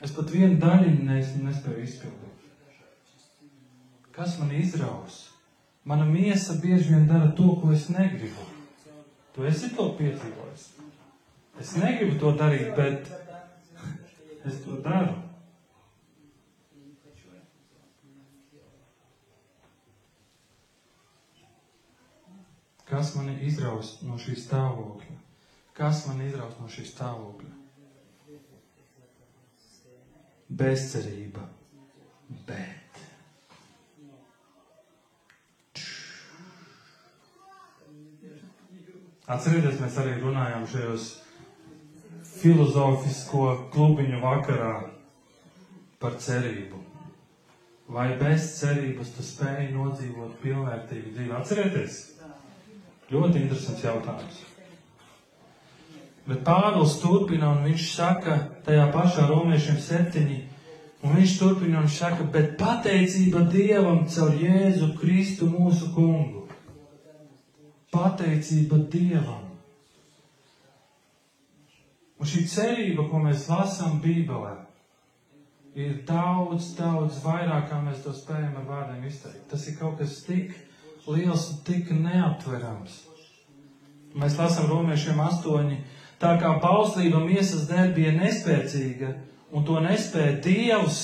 Es 0.00 0.14
pat 0.16 0.30
vienu 0.32 0.56
daļiņu 0.60 1.04
nespēju 1.44 1.82
izpildīt. 1.84 2.30
Kas 4.16 4.38
man 4.40 4.54
izraus? 4.56 5.26
Mana 5.84 6.06
miesa 6.08 6.56
bieži 6.60 6.94
vien 6.94 7.06
dara 7.08 7.30
to, 7.36 7.54
ko 7.60 7.72
es 7.72 7.88
negribu. 7.92 8.46
Tu 9.34 9.44
esi 9.48 9.70
to 9.76 9.90
piedzīvojis. 9.98 10.64
Es 11.60 11.74
negribu 11.76 12.16
to 12.20 12.32
darīt, 12.40 12.72
bet 12.76 13.12
es 14.48 14.62
to 14.64 14.80
daru. 14.84 15.16
Kas 22.90 23.14
mani 23.14 23.36
izraus 23.46 23.98
no 24.02 24.16
šī 24.18 24.34
stāvokļa? 24.48 25.16
Kas 25.76 26.06
mani 26.08 26.26
izraus 26.32 26.56
no 26.58 26.72
šī 26.72 26.88
stāvokļa? 26.88 27.59
Bezcerība. 30.60 31.46
Bet 32.46 32.80
Atcerieties, 39.30 39.76
mēs 39.78 39.96
arī 40.02 40.16
runājām 40.18 40.64
šajos 40.66 41.04
filozofisko 42.40 43.44
klubiņu 43.70 44.18
vakarā 44.24 44.72
par 46.02 46.16
cerību. 46.18 46.80
Vai 47.94 48.08
bez 48.18 48.48
cerības 48.58 49.12
tu 49.14 49.22
spēj 49.26 49.68
nodzīvot 49.76 50.34
pilnvērtīgu 50.42 51.14
dzīvi? 51.14 51.34
Atcerieties! 51.38 52.00
Ļoti 53.10 53.44
interesants 53.44 53.86
jautājums. 53.86 54.42
Bet 56.26 56.42
Pāvils 56.46 56.98
turpina 57.02 57.52
un 57.54 57.64
viņš 57.68 57.86
saka 57.94 58.36
tajā 58.66 58.86
pašā 58.94 59.26
romiešiem 59.30 59.78
septiņi, 59.80 60.38
un 61.04 61.16
viņš 61.16 61.36
turpina 61.40 61.80
un 61.80 61.88
saka, 61.88 62.26
bet 62.32 62.56
pateicība 62.60 63.46
Dievam 63.52 64.04
caur 64.10 64.36
Jēzu 64.36 64.92
Kristu 65.00 65.48
mūsu 65.50 65.92
kungu 65.94 66.40
pateicība 67.90 68.78
Dievam. 68.90 69.46
Un 72.20 72.28
šī 72.28 72.44
cerība, 72.52 73.06
ko 73.08 73.22
mēs 73.24 73.46
lasām 73.48 73.96
Bībelē, 74.02 74.52
ir 75.78 76.02
daudz, 76.08 76.74
daudz 76.76 77.22
vairāk, 77.24 77.70
kā 77.70 77.78
mēs 77.80 78.02
to 78.04 78.12
spējam 78.14 78.58
ar 78.60 78.66
vārdiem 78.68 79.06
izteikt. 79.08 79.46
Tas 79.50 79.64
ir 79.70 79.78
kaut 79.78 79.96
kas 80.00 80.18
tik 80.26 80.52
liels 81.08 81.46
un 81.54 81.62
tik 81.66 81.90
neaptverams. 81.96 82.98
Mēs 84.20 84.36
lasām 84.38 84.68
romiešiem 84.68 85.20
astoņi, 85.22 85.78
tā 86.20 86.34
kā 86.40 86.54
bauslība 86.60 87.22
miesas 87.24 87.66
dēļ 87.70 87.94
bija 87.96 88.12
nespēcīga, 88.18 89.14
un 89.56 89.64
to 89.66 89.80
nespēja 89.84 90.36
Dievs, 90.44 91.00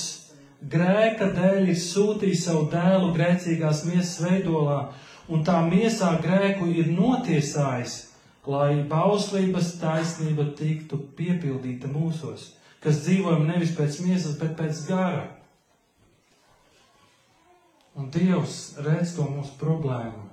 grēka 0.61 1.31
dēļ 1.35 1.71
ir 1.73 1.79
sūtījis 1.81 2.45
savu 2.47 2.67
dēlu 2.73 3.13
grēcīgās 3.15 3.83
miesas 3.89 4.19
veidolā, 4.23 4.81
un 5.27 5.43
tā 5.47 5.57
miesā 5.65 6.13
grēku 6.23 6.69
ir 6.71 6.91
notiesājis, 6.93 7.97
lai 8.47 8.83
bauslības 8.87 9.73
taisnība 9.81 10.47
tiktu 10.55 11.01
piepildīta 11.17 11.89
mūsos, 11.91 12.53
kas 12.83 13.01
dzīvojam 13.03 13.43
nevis 13.49 13.73
pēc 13.75 13.99
miesas, 14.05 14.37
bet 14.39 14.55
pēc 14.59 14.85
gara. 14.87 15.25
Un 17.97 18.11
Dievs 18.13 18.77
redz 18.85 19.15
to 19.17 19.25
mūsu 19.25 19.57
problēmu, 19.59 20.29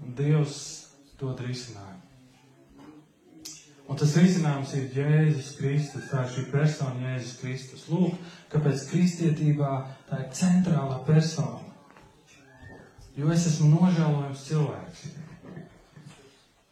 un 0.00 0.16
Dievs 0.16 0.58
dod 1.18 1.42
risinājumu. 1.42 1.95
Un 3.86 3.98
tas 3.98 4.16
risinājums 4.18 4.72
ir 4.74 4.88
Jēzus 4.96 5.52
Kristus, 5.60 6.08
tā 6.10 6.24
ir 6.24 6.32
šī 6.34 6.42
persona 6.50 7.12
Jēzus 7.12 7.36
Kristus. 7.38 7.84
Lūk, 7.90 8.16
kāpēc 8.50 8.88
kristietībā 8.90 9.70
tā 10.08 10.24
ir 10.24 10.32
centrālā 10.34 10.98
persona. 11.06 11.62
Jo 13.16 13.30
es 13.32 13.46
esmu 13.48 13.70
nožēlojams 13.76 14.42
cilvēks. 14.48 15.06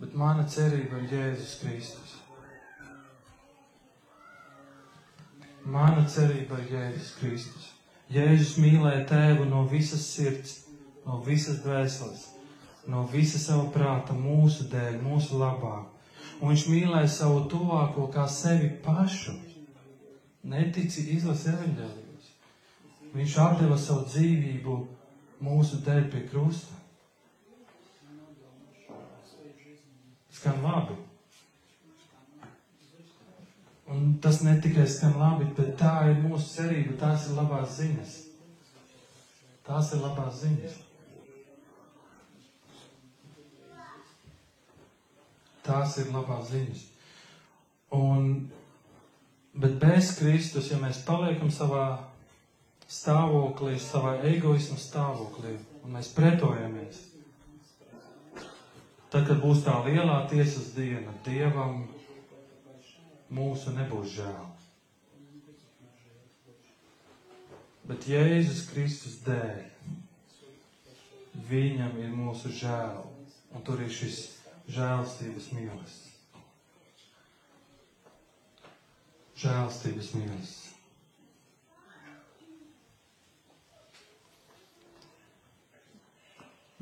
Bet 0.03 0.19
mana 0.19 0.43
cerība 0.51 0.99
ir 1.05 1.15
Jēzus 1.15 1.55
Kristus. 1.63 2.19
Mana 5.65 6.03
cerība 6.11 6.59
ir 6.65 6.75
Jēzus 6.75 7.15
Kristus. 7.21 7.71
Jēzus 8.13 8.59
mīlēja 8.61 9.07
tēvu 9.09 9.47
no 9.49 9.63
visas 9.71 10.03
sirds, 10.11 10.65
no 11.07 11.23
visas 11.25 11.63
dvēseles, 11.65 12.27
no 12.91 13.07
visa 13.09 13.39
sava 13.41 13.71
prāta, 13.73 14.13
mūsu 14.19 14.67
dēļ, 14.75 14.99
mūsu 15.07 15.39
labā. 15.41 15.79
Un 16.41 16.51
viņš 16.51 16.65
mīlēja 16.71 17.11
savu 17.11 17.45
tuvāko 17.51 18.09
kā 18.13 18.27
sevi 18.31 18.69
pašu. 18.85 19.37
Netici 20.45 21.07
izlasi 21.15 21.49
evaņģēlijos. 21.55 22.31
Viņš 23.15 23.37
atdeva 23.41 23.79
savu 23.81 24.05
dzīvību 24.11 24.77
mūsu 25.45 25.81
dēļ 25.87 26.09
pie 26.13 26.25
krusta. 26.29 26.81
Skan 30.35 30.61
labi. 30.65 30.99
Un 33.95 34.17
tas 34.21 34.41
ne 34.43 34.57
tikai 34.61 34.87
skan 34.89 35.17
labi, 35.21 35.47
bet 35.57 35.77
tā 35.81 35.95
ir 36.11 36.21
mūsu 36.25 36.51
cerība, 36.57 36.97
tās 37.01 37.29
ir 37.29 37.39
labās 37.39 37.79
ziņas. 37.79 38.17
Tās 39.65 39.93
ir 39.97 40.05
labās 40.05 40.43
ziņas. 40.43 40.84
Tās 45.65 45.97
ir 46.03 46.11
labās 46.13 46.51
ziņas. 46.53 46.83
Un, 47.97 48.51
bet 49.55 49.79
bez 49.81 50.13
Kristus, 50.19 50.69
ja 50.73 50.81
mēs 50.83 51.01
paliekam 51.07 51.53
savā 51.53 51.87
stāvoklī, 52.91 53.79
savā 53.81 54.19
egoisma 54.29 54.77
stāvoklī, 54.81 55.57
un 55.85 55.95
mēs 55.97 56.11
pretojamies, 56.17 57.01
tad, 59.13 59.25
kad 59.29 59.39
būs 59.41 59.65
tā 59.65 59.79
lielā 59.87 60.25
tiesas 60.31 60.73
diena, 60.77 61.15
Dievam 61.25 61.85
mūsu 63.35 63.73
nebūs 63.77 64.19
žēl. 64.19 64.51
Bet 67.85 68.07
Jēzus 68.09 68.65
Kristus 68.71 69.19
dēļ, 69.27 69.65
viņam 71.49 71.99
ir 72.01 72.15
mūsu 72.17 72.53
žēl, 72.53 73.03
un 73.53 73.65
tur 73.65 73.83
ir 73.85 73.93
šis 73.93 74.34
žēlstības 74.71 75.51
mīlestības. 75.53 76.11
Žēlstības 79.45 80.13
mīlestības. 80.17 80.61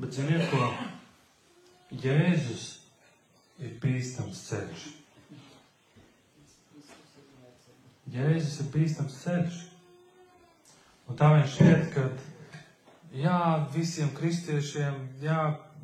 Bet 0.03 0.16
ziniet, 0.16 0.49
ko 0.51 0.66
Jēzus 2.03 2.64
ir 3.62 3.75
bīstams 3.83 4.40
ceļš. 4.49 4.87
Jēzus 8.12 8.57
ir 8.64 8.71
bīstams 8.73 9.18
ceļš. 9.23 9.61
Un 11.07 11.18
tā 11.21 11.29
viņš 11.35 11.55
šķiet, 11.55 11.87
ka 11.95 12.07
jā, 13.14 13.38
visiem 13.75 14.11
kristiešiem, 14.16 14.99
jā, 15.23 15.38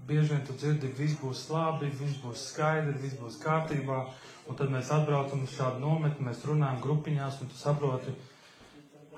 bieži 0.09 0.33
vien 0.33 0.45
tu 0.47 0.57
dzirdi, 0.57 0.89
viss 0.97 1.19
būs 1.21 1.45
labi, 1.53 1.91
viss 2.01 2.21
būs 2.23 2.47
skaidri, 2.53 2.97
viss 3.03 3.19
būs 3.21 3.37
kārtībā. 3.43 4.01
Un 4.49 4.57
tad 4.57 4.73
mēs 4.73 4.89
atbraucam 4.95 5.43
uz 5.45 5.53
šādu 5.53 5.83
nometni, 5.83 6.25
mēs 6.25 6.47
runājam 6.49 6.81
grupiņās, 6.81 7.43
un 7.43 7.51
tu 7.51 7.59
saproti, 7.61 8.15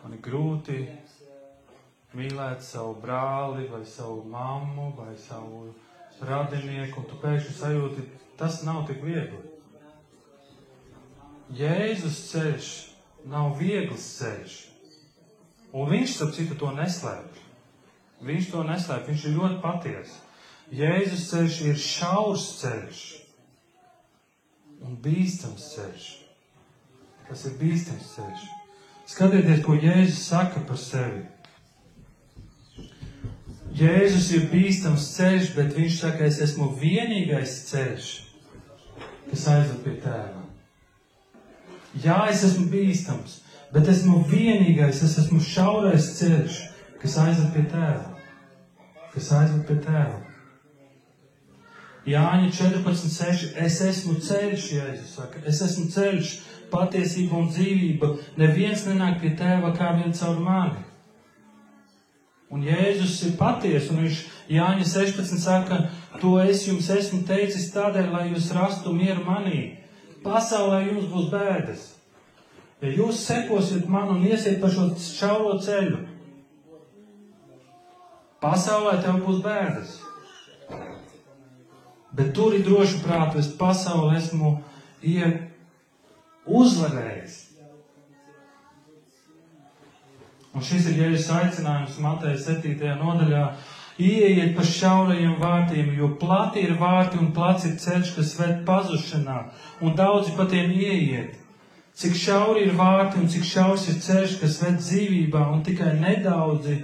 man 0.01 0.17
ir 0.17 0.23
grūti 0.25 0.81
mīlēt 2.19 2.65
savu 2.67 2.97
brāli, 2.99 3.69
vai 3.71 3.85
savu 3.87 4.25
mammu, 4.27 4.89
vai 4.97 5.15
savu 5.29 5.69
radinieku, 6.27 7.05
un 7.05 7.07
tu 7.07 7.19
pēkšņi 7.23 7.55
sajūti, 7.61 8.07
tas 8.41 8.65
nav 8.67 8.83
tik 8.89 9.05
viegli. 9.07 9.45
Jēzus 11.55 12.19
ceļš 12.33 12.73
nav 13.31 13.55
viegls 13.59 14.09
ceļš. 14.19 14.57
Un 15.71 15.87
viņš, 15.91 16.17
starp 16.17 16.35
citu, 16.35 16.59
to 16.59 16.73
neslēpj. 16.75 17.47
Viņš 18.27 18.51
to 18.51 18.67
neslēpj, 18.67 19.07
viņš 19.13 19.25
ir 19.29 19.37
ļoti 19.39 19.63
patiesa. 19.63 20.19
Jēzus 20.71 21.27
ceļš 21.33 21.57
ir 21.67 21.79
šaurs 21.83 22.47
ceļš 22.61 23.01
un 24.87 24.95
bīstams 25.03 25.65
ceļš. 25.75 26.07
Tas 27.27 27.43
ir 27.49 27.57
bīstams 27.59 28.13
ceļš. 28.15 28.45
Skatieties, 29.11 29.65
ko 29.67 29.75
Jēzus 29.75 30.23
saka 30.31 30.63
par 30.69 30.79
sevi. 30.79 31.25
Jēzus 33.81 34.31
ir 34.37 34.47
bīstams 34.53 35.09
ceļš, 35.17 35.53
bet 35.57 35.75
viņš 35.75 35.99
saka, 36.05 36.27
es 36.27 36.41
esmu 36.47 36.71
vienīgais 36.79 37.57
ceļš, 37.71 38.09
kas 39.31 39.47
aizved 39.51 39.85
pie 39.85 39.97
tēva. 40.05 40.47
Jā, 41.99 42.23
es 42.31 42.45
esmu 42.47 42.69
bīstams, 42.71 43.41
bet 43.75 43.91
esmu 43.91 44.23
vienīgais, 44.31 45.03
es 45.07 45.19
esmu 45.25 45.43
šaurais 45.43 46.13
ceļš, 46.19 46.63
kas 47.03 47.21
aizved 47.27 47.55
pie 47.57 47.67
tēva. 47.75 48.19
Kas 49.11 49.31
aizved 49.35 49.65
pie 49.67 49.81
tēva. 49.83 50.30
Jāņa 52.11 52.51
14.6. 52.57 53.51
Es 53.61 53.81
esmu 53.87 54.17
ceļš, 54.25 54.69
Jēzus 54.75 55.17
saka. 55.19 55.43
Es 55.47 55.61
esmu 55.65 55.87
ceļš, 55.93 56.31
patiesība 56.73 57.39
un 57.39 57.51
dzīvība. 57.53 58.15
Neviens 58.41 58.87
nenāk 58.89 59.21
pie 59.23 59.35
tēva 59.39 59.73
kā 59.77 59.93
vien 59.99 60.15
caur 60.17 60.41
mani. 60.43 60.87
Un 62.51 62.65
Jēzus 62.67 63.21
ir 63.29 63.37
patiesa, 63.39 63.93
un 63.95 64.03
viņš 64.03 64.25
Jāņa 64.51 64.87
16 64.91 65.39
saka, 65.39 65.85
to 66.19 66.35
es 66.43 66.65
jums 66.67 66.89
esmu 66.91 67.23
teicis 67.29 67.69
tādēļ, 67.77 68.11
lai 68.11 68.25
jūs 68.33 68.51
rastu 68.57 68.91
mieru 68.95 69.23
manī. 69.23 69.61
Pasaulē 70.25 70.83
jums 70.89 71.07
būs 71.13 71.31
bēdas. 71.31 71.85
Ja 72.83 72.91
jūs 72.97 73.23
sekosiet 73.23 73.87
man 73.93 74.11
un 74.17 74.25
iesiet 74.27 74.59
pa 74.61 74.71
šo 74.73 74.89
šauro 74.99 75.59
ceļu, 75.63 76.01
pasaulē 78.43 78.97
tev 79.05 79.21
būs 79.27 79.43
bēdas. 79.45 79.99
Bet 82.17 82.33
tur 82.35 82.55
ir 82.57 82.65
droši 82.67 83.03
prātu, 83.05 83.39
es 83.39 83.53
pasauli 83.59 84.19
esmu 84.19 84.57
uzvarējis. 86.47 87.37
Un 90.51 90.65
šis 90.67 90.89
ir 90.91 90.97
Jēzus 91.05 91.29
aicinājums 91.31 92.01
Mateja 92.03 92.39
7. 92.51 92.75
nodaļā. 92.99 93.45
Ieiet 94.01 94.55
pa 94.57 94.65
šaurajiem 94.65 95.37
vārtiem, 95.39 95.93
jo 95.99 96.09
plati 96.19 96.65
ir 96.65 96.73
vārti 96.81 97.21
un 97.21 97.31
plats 97.37 97.67
ir 97.69 97.77
ceļš, 97.79 98.15
kas 98.17 98.33
ved 98.39 98.63
pazušanā, 98.67 99.37
un 99.85 99.95
daudzi 99.99 100.33
pa 100.39 100.49
tiem 100.51 100.73
ieiet. 100.73 101.37
Cik 102.01 102.17
šauri 102.17 102.65
ir 102.65 102.75
vārti 102.79 103.21
un 103.21 103.29
cik 103.29 103.45
šaurs 103.45 103.87
ir 103.93 104.01
ceļš, 104.01 104.39
kas 104.41 104.57
ved 104.65 104.81
dzīvībā, 104.81 105.45
un 105.53 105.61
tikai 105.67 105.93
nedaudzi 106.01 106.81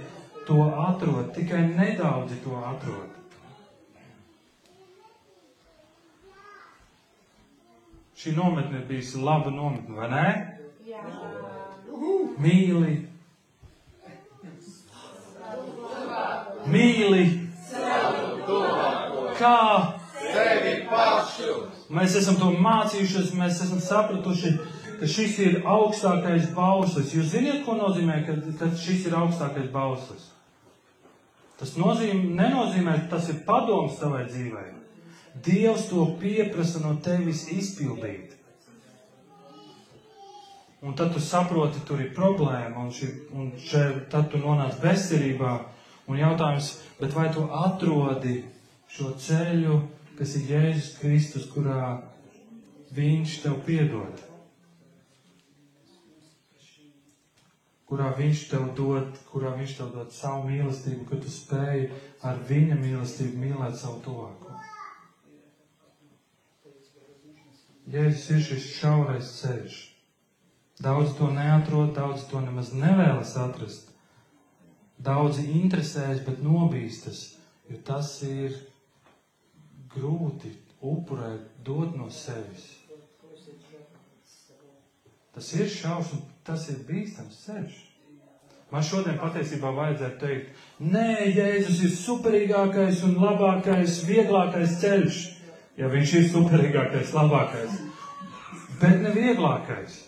to 0.47 0.61
atrod, 0.85 1.33
tikai 1.35 1.65
nedaudzi 1.71 2.37
to 2.43 2.53
atrod. 2.69 3.16
Šī 8.17 8.33
nometne 8.33 8.79
ir 8.79 8.85
bijusi 8.89 9.19
laba 9.21 9.51
nometne, 9.53 9.93
vai 9.93 10.07
ne? 10.09 10.29
Jā. 10.87 11.03
Mīli. 12.41 12.95
Mīli. 16.73 17.25
Kā? 19.37 19.57
Sevi 20.17 20.73
pašu. 20.89 21.53
Mēs 21.93 22.17
esam 22.17 22.39
to 22.41 22.49
mācījušies, 22.57 23.35
mēs 23.37 23.61
esam 23.67 23.83
sapratuši, 23.85 24.55
ka 24.97 25.11
šis 25.13 25.37
ir 25.45 25.59
augstākais 25.69 26.49
bauslis. 26.57 27.13
Jūs 27.13 27.29
zināt, 27.35 27.61
ko 27.67 27.77
nozīmē, 27.77 28.23
ka, 28.25 28.39
ka 28.57 28.71
šis 28.81 29.05
ir 29.11 29.19
augstākais 29.19 29.69
bauslis? 29.73 30.31
Tas 31.61 31.77
nozīmē, 31.77 32.33
nenozīmē, 32.41 32.97
ka 33.03 33.15
tas 33.15 33.29
ir 33.29 33.43
padoms 33.45 34.01
tavai 34.01 34.25
dzīvei. 34.25 34.71
Dievs 35.45 35.89
to 35.91 36.05
pieprasa 36.21 36.81
no 36.83 36.95
tevis 37.03 37.47
izpildīt. 37.51 38.37
Un 40.81 40.93
tad 40.93 41.13
tu 41.13 41.19
saproti, 41.19 41.81
tur 41.87 42.01
ir 42.01 42.13
problēma, 42.13 42.83
un, 42.83 42.91
šī, 42.93 43.07
un 43.33 43.49
šeit, 43.57 44.03
tad 44.13 44.29
tu 44.31 44.41
nonāc 44.41 44.77
bezcerībā. 44.83 45.53
Un 46.07 46.19
jautājums, 46.21 46.69
bet 46.99 47.15
vai 47.17 47.27
tu 47.33 47.43
atrodi 47.51 48.37
šo 48.93 49.11
ceļu, 49.19 49.79
kas 50.19 50.35
ir 50.37 50.53
Jēzus 50.53 50.93
Kristus, 51.01 51.49
kurā 51.51 51.97
Viņš 52.97 53.33
tev 53.43 53.57
piedod? 53.65 54.21
Kurā 57.89 58.13
Viņš 58.15 58.45
tev 58.53 58.69
dod, 58.77 59.17
kurā 59.31 59.51
Viņš 59.57 59.73
tev 59.81 59.91
dod 59.97 60.13
savu 60.15 60.47
mīlestību, 60.47 61.09
ka 61.09 61.19
tu 61.19 61.33
spēji 61.33 61.89
ar 62.23 62.39
Viņa 62.47 62.79
mīlestību 62.79 63.43
mīlēt 63.43 63.75
savu 63.81 63.99
tuvāko? 64.05 64.46
Jēzus 67.87 68.29
ir 68.35 68.41
šis 68.43 68.71
šaurais 68.81 69.29
ceļš. 69.39 69.75
Daudz 70.83 71.13
to 71.17 71.29
neatrod, 71.33 71.93
daudz 71.95 72.25
to 72.29 72.41
nemaz 72.43 72.73
nevēlas 72.75 73.33
atrast. 73.39 73.93
Daudzi 75.01 75.45
interesējas, 75.55 76.23
bet 76.25 76.41
nobīstas, 76.43 77.21
jo 77.69 77.79
tas 77.85 78.11
ir 78.27 78.57
grūti 79.93 80.51
upurēt, 80.81 81.47
dot 81.65 81.95
no 81.97 82.09
sevis. 82.13 82.67
Tas 85.33 85.53
ir 85.53 85.69
šausmas, 85.69 86.25
tas 86.43 86.67
ir 86.73 86.81
bīstams 86.87 87.43
ceļš. 87.45 87.77
Man 88.73 88.83
šodien 88.83 89.15
patiesībā 89.21 89.69
vajadzētu 89.71 90.17
teikt, 90.19 90.63
nē, 90.83 91.09
Jēzus 91.31 91.79
ir 91.87 91.93
superīgākais 91.95 93.03
un 93.07 93.15
labākais, 93.21 94.01
vieglākais 94.09 94.75
ceļš. 94.81 95.19
Ja 95.77 95.85
viņš 95.93 96.13
ir 96.17 96.23
superīgākais, 96.31 97.11
labākais, 97.13 97.75
bet 98.81 98.97
ne 99.03 99.11
vieglākais. 99.13 99.99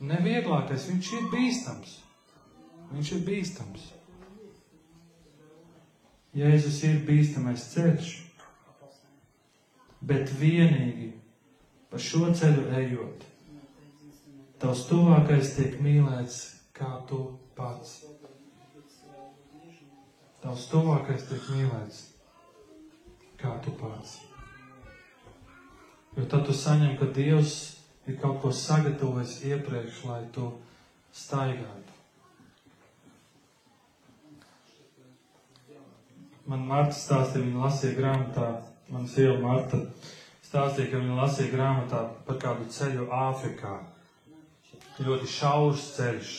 Nevieglākais, 0.00 0.86
viņš 0.88 1.10
ir 1.18 1.26
bīstams. 1.32 1.92
Viņš 2.94 3.12
ir 3.18 3.20
bīstams. 3.26 3.84
Jēzus 6.36 6.80
ir 6.88 6.98
bīstamais 7.04 7.68
ceļš, 7.74 8.10
bet 10.04 10.32
vienīgi 10.40 11.12
pa 11.92 12.00
šo 12.00 12.32
ceļu 12.36 12.66
ejot, 12.80 13.28
tavs 14.60 14.84
tuvākais 14.88 15.54
tiek 15.56 15.78
mīlēts 15.84 16.42
kā 16.76 16.94
tu 17.08 17.22
pats. 17.56 17.98
Tavs 20.44 20.68
tuvākais 20.72 21.24
tiek 21.28 21.48
mīlēts 21.52 22.04
kā 23.40 23.56
tu 23.64 23.72
pats. 23.80 24.18
Jo 26.16 26.24
tad 26.30 26.46
tu 26.48 26.54
saņem, 26.56 26.94
ka 26.96 27.08
Dievs 27.12 27.56
ir 28.08 28.16
kaut 28.20 28.40
ko 28.42 28.52
sagatavojis 28.54 29.42
iepriekš, 29.50 30.04
lai 30.08 30.22
tu 30.32 30.46
staigātu. 31.12 31.92
Man 36.46 36.62
Marta 36.68 36.94
stāstīja, 36.94 37.42
viņa 37.42 37.62
lasīja 37.64 37.96
grāmatā, 37.98 38.46
man 38.94 39.08
sieva 39.10 39.34
Marta 39.42 39.80
stāstīja, 40.46 40.92
ka 40.92 41.00
viņa 41.02 41.18
lasīja 41.18 41.52
grāmatā 41.56 42.04
par 42.28 42.38
kādu 42.44 42.68
ceļu 42.70 43.08
Āfrikā. 43.10 43.74
Ļoti 45.02 45.28
šaurs 45.28 45.90
ceļš, 45.98 46.36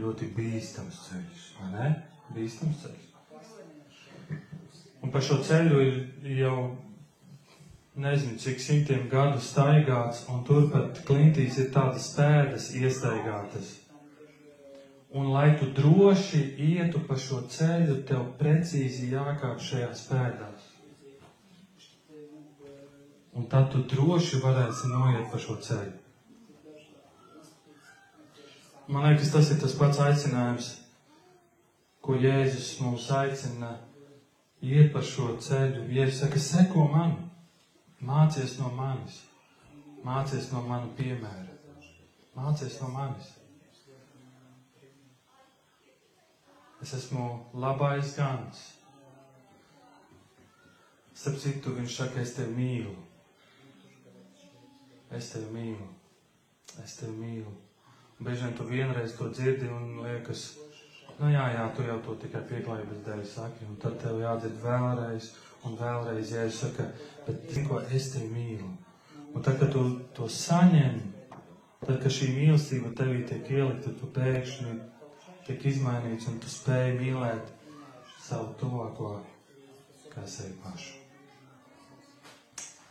ļoti 0.00 0.32
bīstams 0.34 1.04
ceļš, 1.10 1.46
vai 1.60 1.70
ne? 1.76 1.92
Bīstams 2.34 2.82
ceļš. 2.86 3.09
Un 5.00 5.12
pa 5.12 5.20
šo 5.24 5.40
ceļu 5.44 5.80
ir 5.82 6.00
jau 6.42 6.56
nezinu, 8.00 8.38
cik 8.38 8.60
simtiem 8.60 9.06
gadu 9.12 9.40
staigāts, 9.42 10.24
un 10.32 10.42
turpat 10.46 11.00
klintīs 11.08 11.58
ir 11.60 11.70
tādas 11.74 12.10
pēdas 12.16 12.70
iestaigātas. 12.76 13.76
Un, 15.10 15.32
lai 15.34 15.56
tu 15.58 15.66
droši 15.74 16.40
ietu 16.62 17.00
pa 17.08 17.16
šo 17.18 17.40
ceļu, 17.50 17.96
tev 18.06 18.28
precīzi 18.38 19.10
jākāp 19.10 19.58
šajās 19.64 20.04
pēdās. 20.06 20.68
Un 23.34 23.48
tad 23.50 23.72
tu 23.72 23.82
droši 23.90 24.38
varēsi 24.44 24.92
noiet 24.92 25.26
pa 25.32 25.40
šo 25.40 25.56
ceļu. 25.64 25.96
Man 28.90 29.06
liekas, 29.06 29.30
tas 29.30 29.50
ir 29.54 29.58
tas 29.62 29.74
pats 29.78 30.00
aicinājums, 30.02 30.70
ko 32.02 32.16
Jēzus 32.18 32.72
mums 32.82 33.06
aicina 33.14 33.76
iet 34.60 34.92
pa 34.92 35.02
šo 35.04 35.34
ceļu. 35.40 35.86
Jēzus 35.94 36.22
saka, 36.24 36.40
seko 36.42 36.86
man, 36.92 37.16
mācies 38.04 38.58
no 38.60 38.70
manis, 38.76 39.22
mācies 40.04 40.50
no 40.52 40.62
mana 40.66 40.88
piemēra, 40.96 41.54
mācies 42.36 42.80
no 42.82 42.90
manis. 42.94 43.36
Es 46.80 46.94
esmu 46.96 47.24
labais 47.60 48.14
gans. 48.16 48.60
Starp 51.12 51.36
citu, 51.42 51.74
viņš 51.76 51.96
saka, 51.96 52.22
es 52.22 52.32
tevi 52.38 52.54
mīlu. 52.56 52.94
Es 55.12 55.28
tevi 55.34 55.50
mīlu. 55.52 55.88
Es 56.80 56.96
tevi 56.96 57.12
mīlu. 57.18 57.52
Bieži 58.20 58.46
vien 58.46 58.56
tu 58.56 58.64
vienreiz 58.68 59.12
to 59.18 59.28
dzirdi 59.28 59.68
un 59.68 60.00
liekas, 60.06 60.54
nu 61.20 61.30
jā, 61.30 61.46
jā, 61.54 61.68
tu 61.76 61.84
jau 61.84 61.98
to 62.04 62.16
tikai 62.22 62.42
pieklājības 62.48 63.00
dēļ 63.06 63.24
saki, 63.28 63.68
un 63.68 63.78
tad 63.82 63.98
tev 64.02 64.20
jādzird 64.22 64.60
vēlreiz 64.64 65.30
un 65.68 65.76
vēlreiz, 65.76 66.32
ja 66.32 66.44
es 66.48 66.60
saku, 66.62 66.86
bet 67.26 67.42
tikko 67.50 67.82
es 67.92 68.10
tevi 68.14 68.30
mīlu. 68.32 68.70
Un 69.34 69.44
tad, 69.46 69.58
kad 69.60 69.72
tu 69.74 69.84
to 70.16 70.26
saņem, 70.32 71.00
tad, 71.84 71.98
kad 72.00 72.10
šī 72.10 72.32
mīlestība 72.34 72.94
tevī 72.98 73.22
tiek 73.28 73.52
ielikta, 73.52 73.92
tu 74.00 74.08
pēkšņi 74.16 74.78
tiek 75.46 75.66
izmainīts 75.72 76.28
un 76.30 76.40
tu 76.42 76.50
spēj 76.50 76.96
mīlēt 76.98 77.52
savu 78.24 78.54
tuvāko 78.60 79.12
kā 80.10 80.24
sevi 80.26 80.56
pašu. 80.64 80.96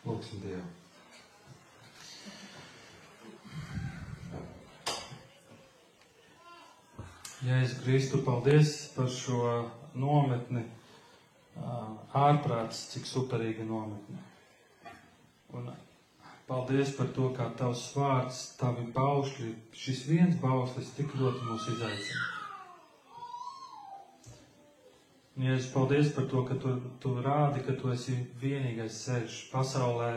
Lūksim 0.06 0.46
Dievu. 0.46 0.68
Jēzu 7.40 7.78
Kristu, 7.86 8.18
paldies 8.20 8.72
par 8.92 9.08
šo 9.08 9.44
nometni. 9.96 10.66
Ārprāts, 12.20 12.82
cik 12.92 13.06
superīga 13.08 13.64
nometne. 13.68 14.20
Un 15.56 15.70
paldies 16.50 16.92
par 16.98 17.08
to, 17.16 17.30
kā 17.38 17.48
tavs 17.62 17.86
vārds, 17.96 18.42
tavi 18.60 18.84
baušļi, 18.96 19.54
šis 19.72 20.02
viens 20.10 20.36
bauslis 20.42 20.92
tik 20.98 21.16
ļoti 21.16 21.48
mūs 21.48 21.68
izaicina. 21.76 22.28
Jēzus, 25.40 25.70
paldies 25.72 26.12
par 26.18 26.28
to, 26.34 26.44
ka 26.50 26.58
tu, 26.60 26.74
tu 27.00 27.14
rādi, 27.24 27.64
ka 27.64 27.78
tu 27.80 27.94
esi 27.94 28.18
vienīgais 28.42 29.00
ceļš. 29.06 29.40
Pasaulē 29.54 30.12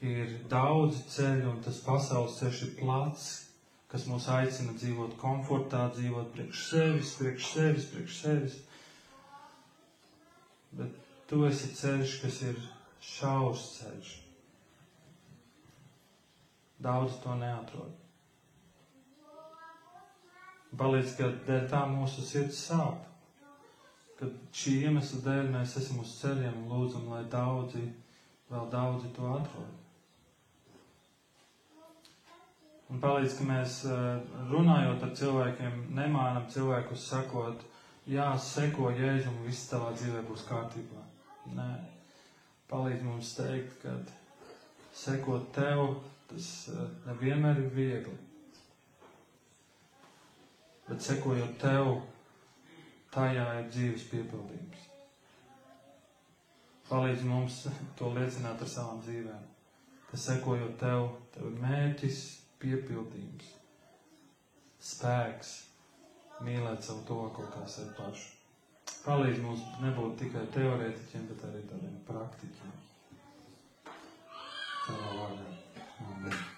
ir 0.00 0.32
daudz 0.48 1.04
ceļu, 1.12 1.52
un 1.52 1.60
tas 1.68 1.82
pasaules 1.84 2.40
ceļš 2.40 2.64
ir 2.64 2.74
plats, 2.80 3.28
kas 3.92 4.06
mūs 4.10 4.28
aicina 4.32 4.74
dzīvot 4.76 5.16
komfortā, 5.20 5.86
dzīvot 5.96 6.32
priekš 6.34 6.64
sevis, 6.70 7.12
priekš 7.20 7.50
sevis, 7.54 7.86
priekš 7.92 8.18
sevis. 8.22 8.56
Bet 10.78 10.96
tu 11.30 11.42
esi 11.48 11.70
ceļš, 11.78 12.16
kas 12.24 12.40
ir 12.50 12.60
šaurs 13.14 13.64
ceļš. 13.78 14.14
Daudz 16.84 17.16
to 17.24 17.34
neatrod. 17.40 17.94
Palīdz, 20.78 21.14
ka 21.18 21.32
dēļ 21.48 21.68
tā 21.72 21.86
mūsu 21.90 22.22
sirds 22.28 22.60
sāp 22.68 23.08
ka 24.18 24.26
šī 24.60 24.72
iemesla 24.88 25.20
dēļ 25.26 25.50
mēs 25.54 25.76
esam 25.78 26.00
uz 26.02 26.12
ceļiem 26.20 26.56
un 26.62 26.70
lūdzam, 26.72 27.04
lai 27.12 27.20
daudzi, 27.30 27.84
vēl 28.50 28.64
daudzi 28.72 29.10
to 29.18 29.28
atrod. 29.30 29.74
Un 32.88 33.00
palīdz, 33.02 33.34
ka 33.36 33.44
mēs 33.44 33.80
runājot 34.48 35.02
ar 35.04 35.10
cilvēkiem, 35.20 35.80
nemānam 35.96 36.46
cilvēkus 36.48 37.02
sakot, 37.10 37.64
jā, 38.08 38.30
seko 38.40 38.92
jēzum, 38.96 39.42
viss 39.44 39.68
tavā 39.68 39.90
dzīvē 39.96 40.22
būs 40.28 40.46
kārtībā. 40.48 41.02
Nē, 41.58 41.68
palīdz 42.70 43.04
mums 43.04 43.34
teikt, 43.36 43.82
ka 43.82 43.92
sekot 44.96 45.50
tev, 45.56 45.98
tas 46.30 46.48
nevienmēr 47.04 47.60
ir 47.66 47.70
viegli. 47.76 48.16
Bet 50.88 51.04
sekojot 51.04 51.58
tev, 51.60 51.92
tajā 53.12 53.46
ir 53.60 53.68
dzīves 53.68 54.08
piepildījums. 54.08 54.88
Palīdz 56.88 57.24
mums 57.28 57.62
to 58.00 58.16
liecināt 58.16 58.64
ar 58.64 58.70
savām 58.72 59.02
dzīvēm, 59.04 59.48
ka 60.08 60.20
sekojot 60.24 60.78
tev, 60.80 61.10
tev 61.34 61.50
ir 61.50 61.58
mērķis, 61.60 62.22
piepildījums, 62.62 63.52
spēks 64.90 65.54
mīlēt 66.46 66.84
savu 66.86 67.04
tuvāko 67.08 67.46
kā 67.54 67.64
sevi 67.70 67.94
pašu. 67.98 68.34
Palīdz 69.04 69.40
mums 69.44 69.64
nebūt 69.82 70.18
tikai 70.22 70.44
teorētiķiem, 70.54 71.26
bet 71.32 71.46
arī 71.48 71.64
tādiem 71.70 71.96
praktiķiem. 72.08 72.76
Tavā 73.88 75.16
vārdā. 75.18 75.50
Amen. 76.08 76.57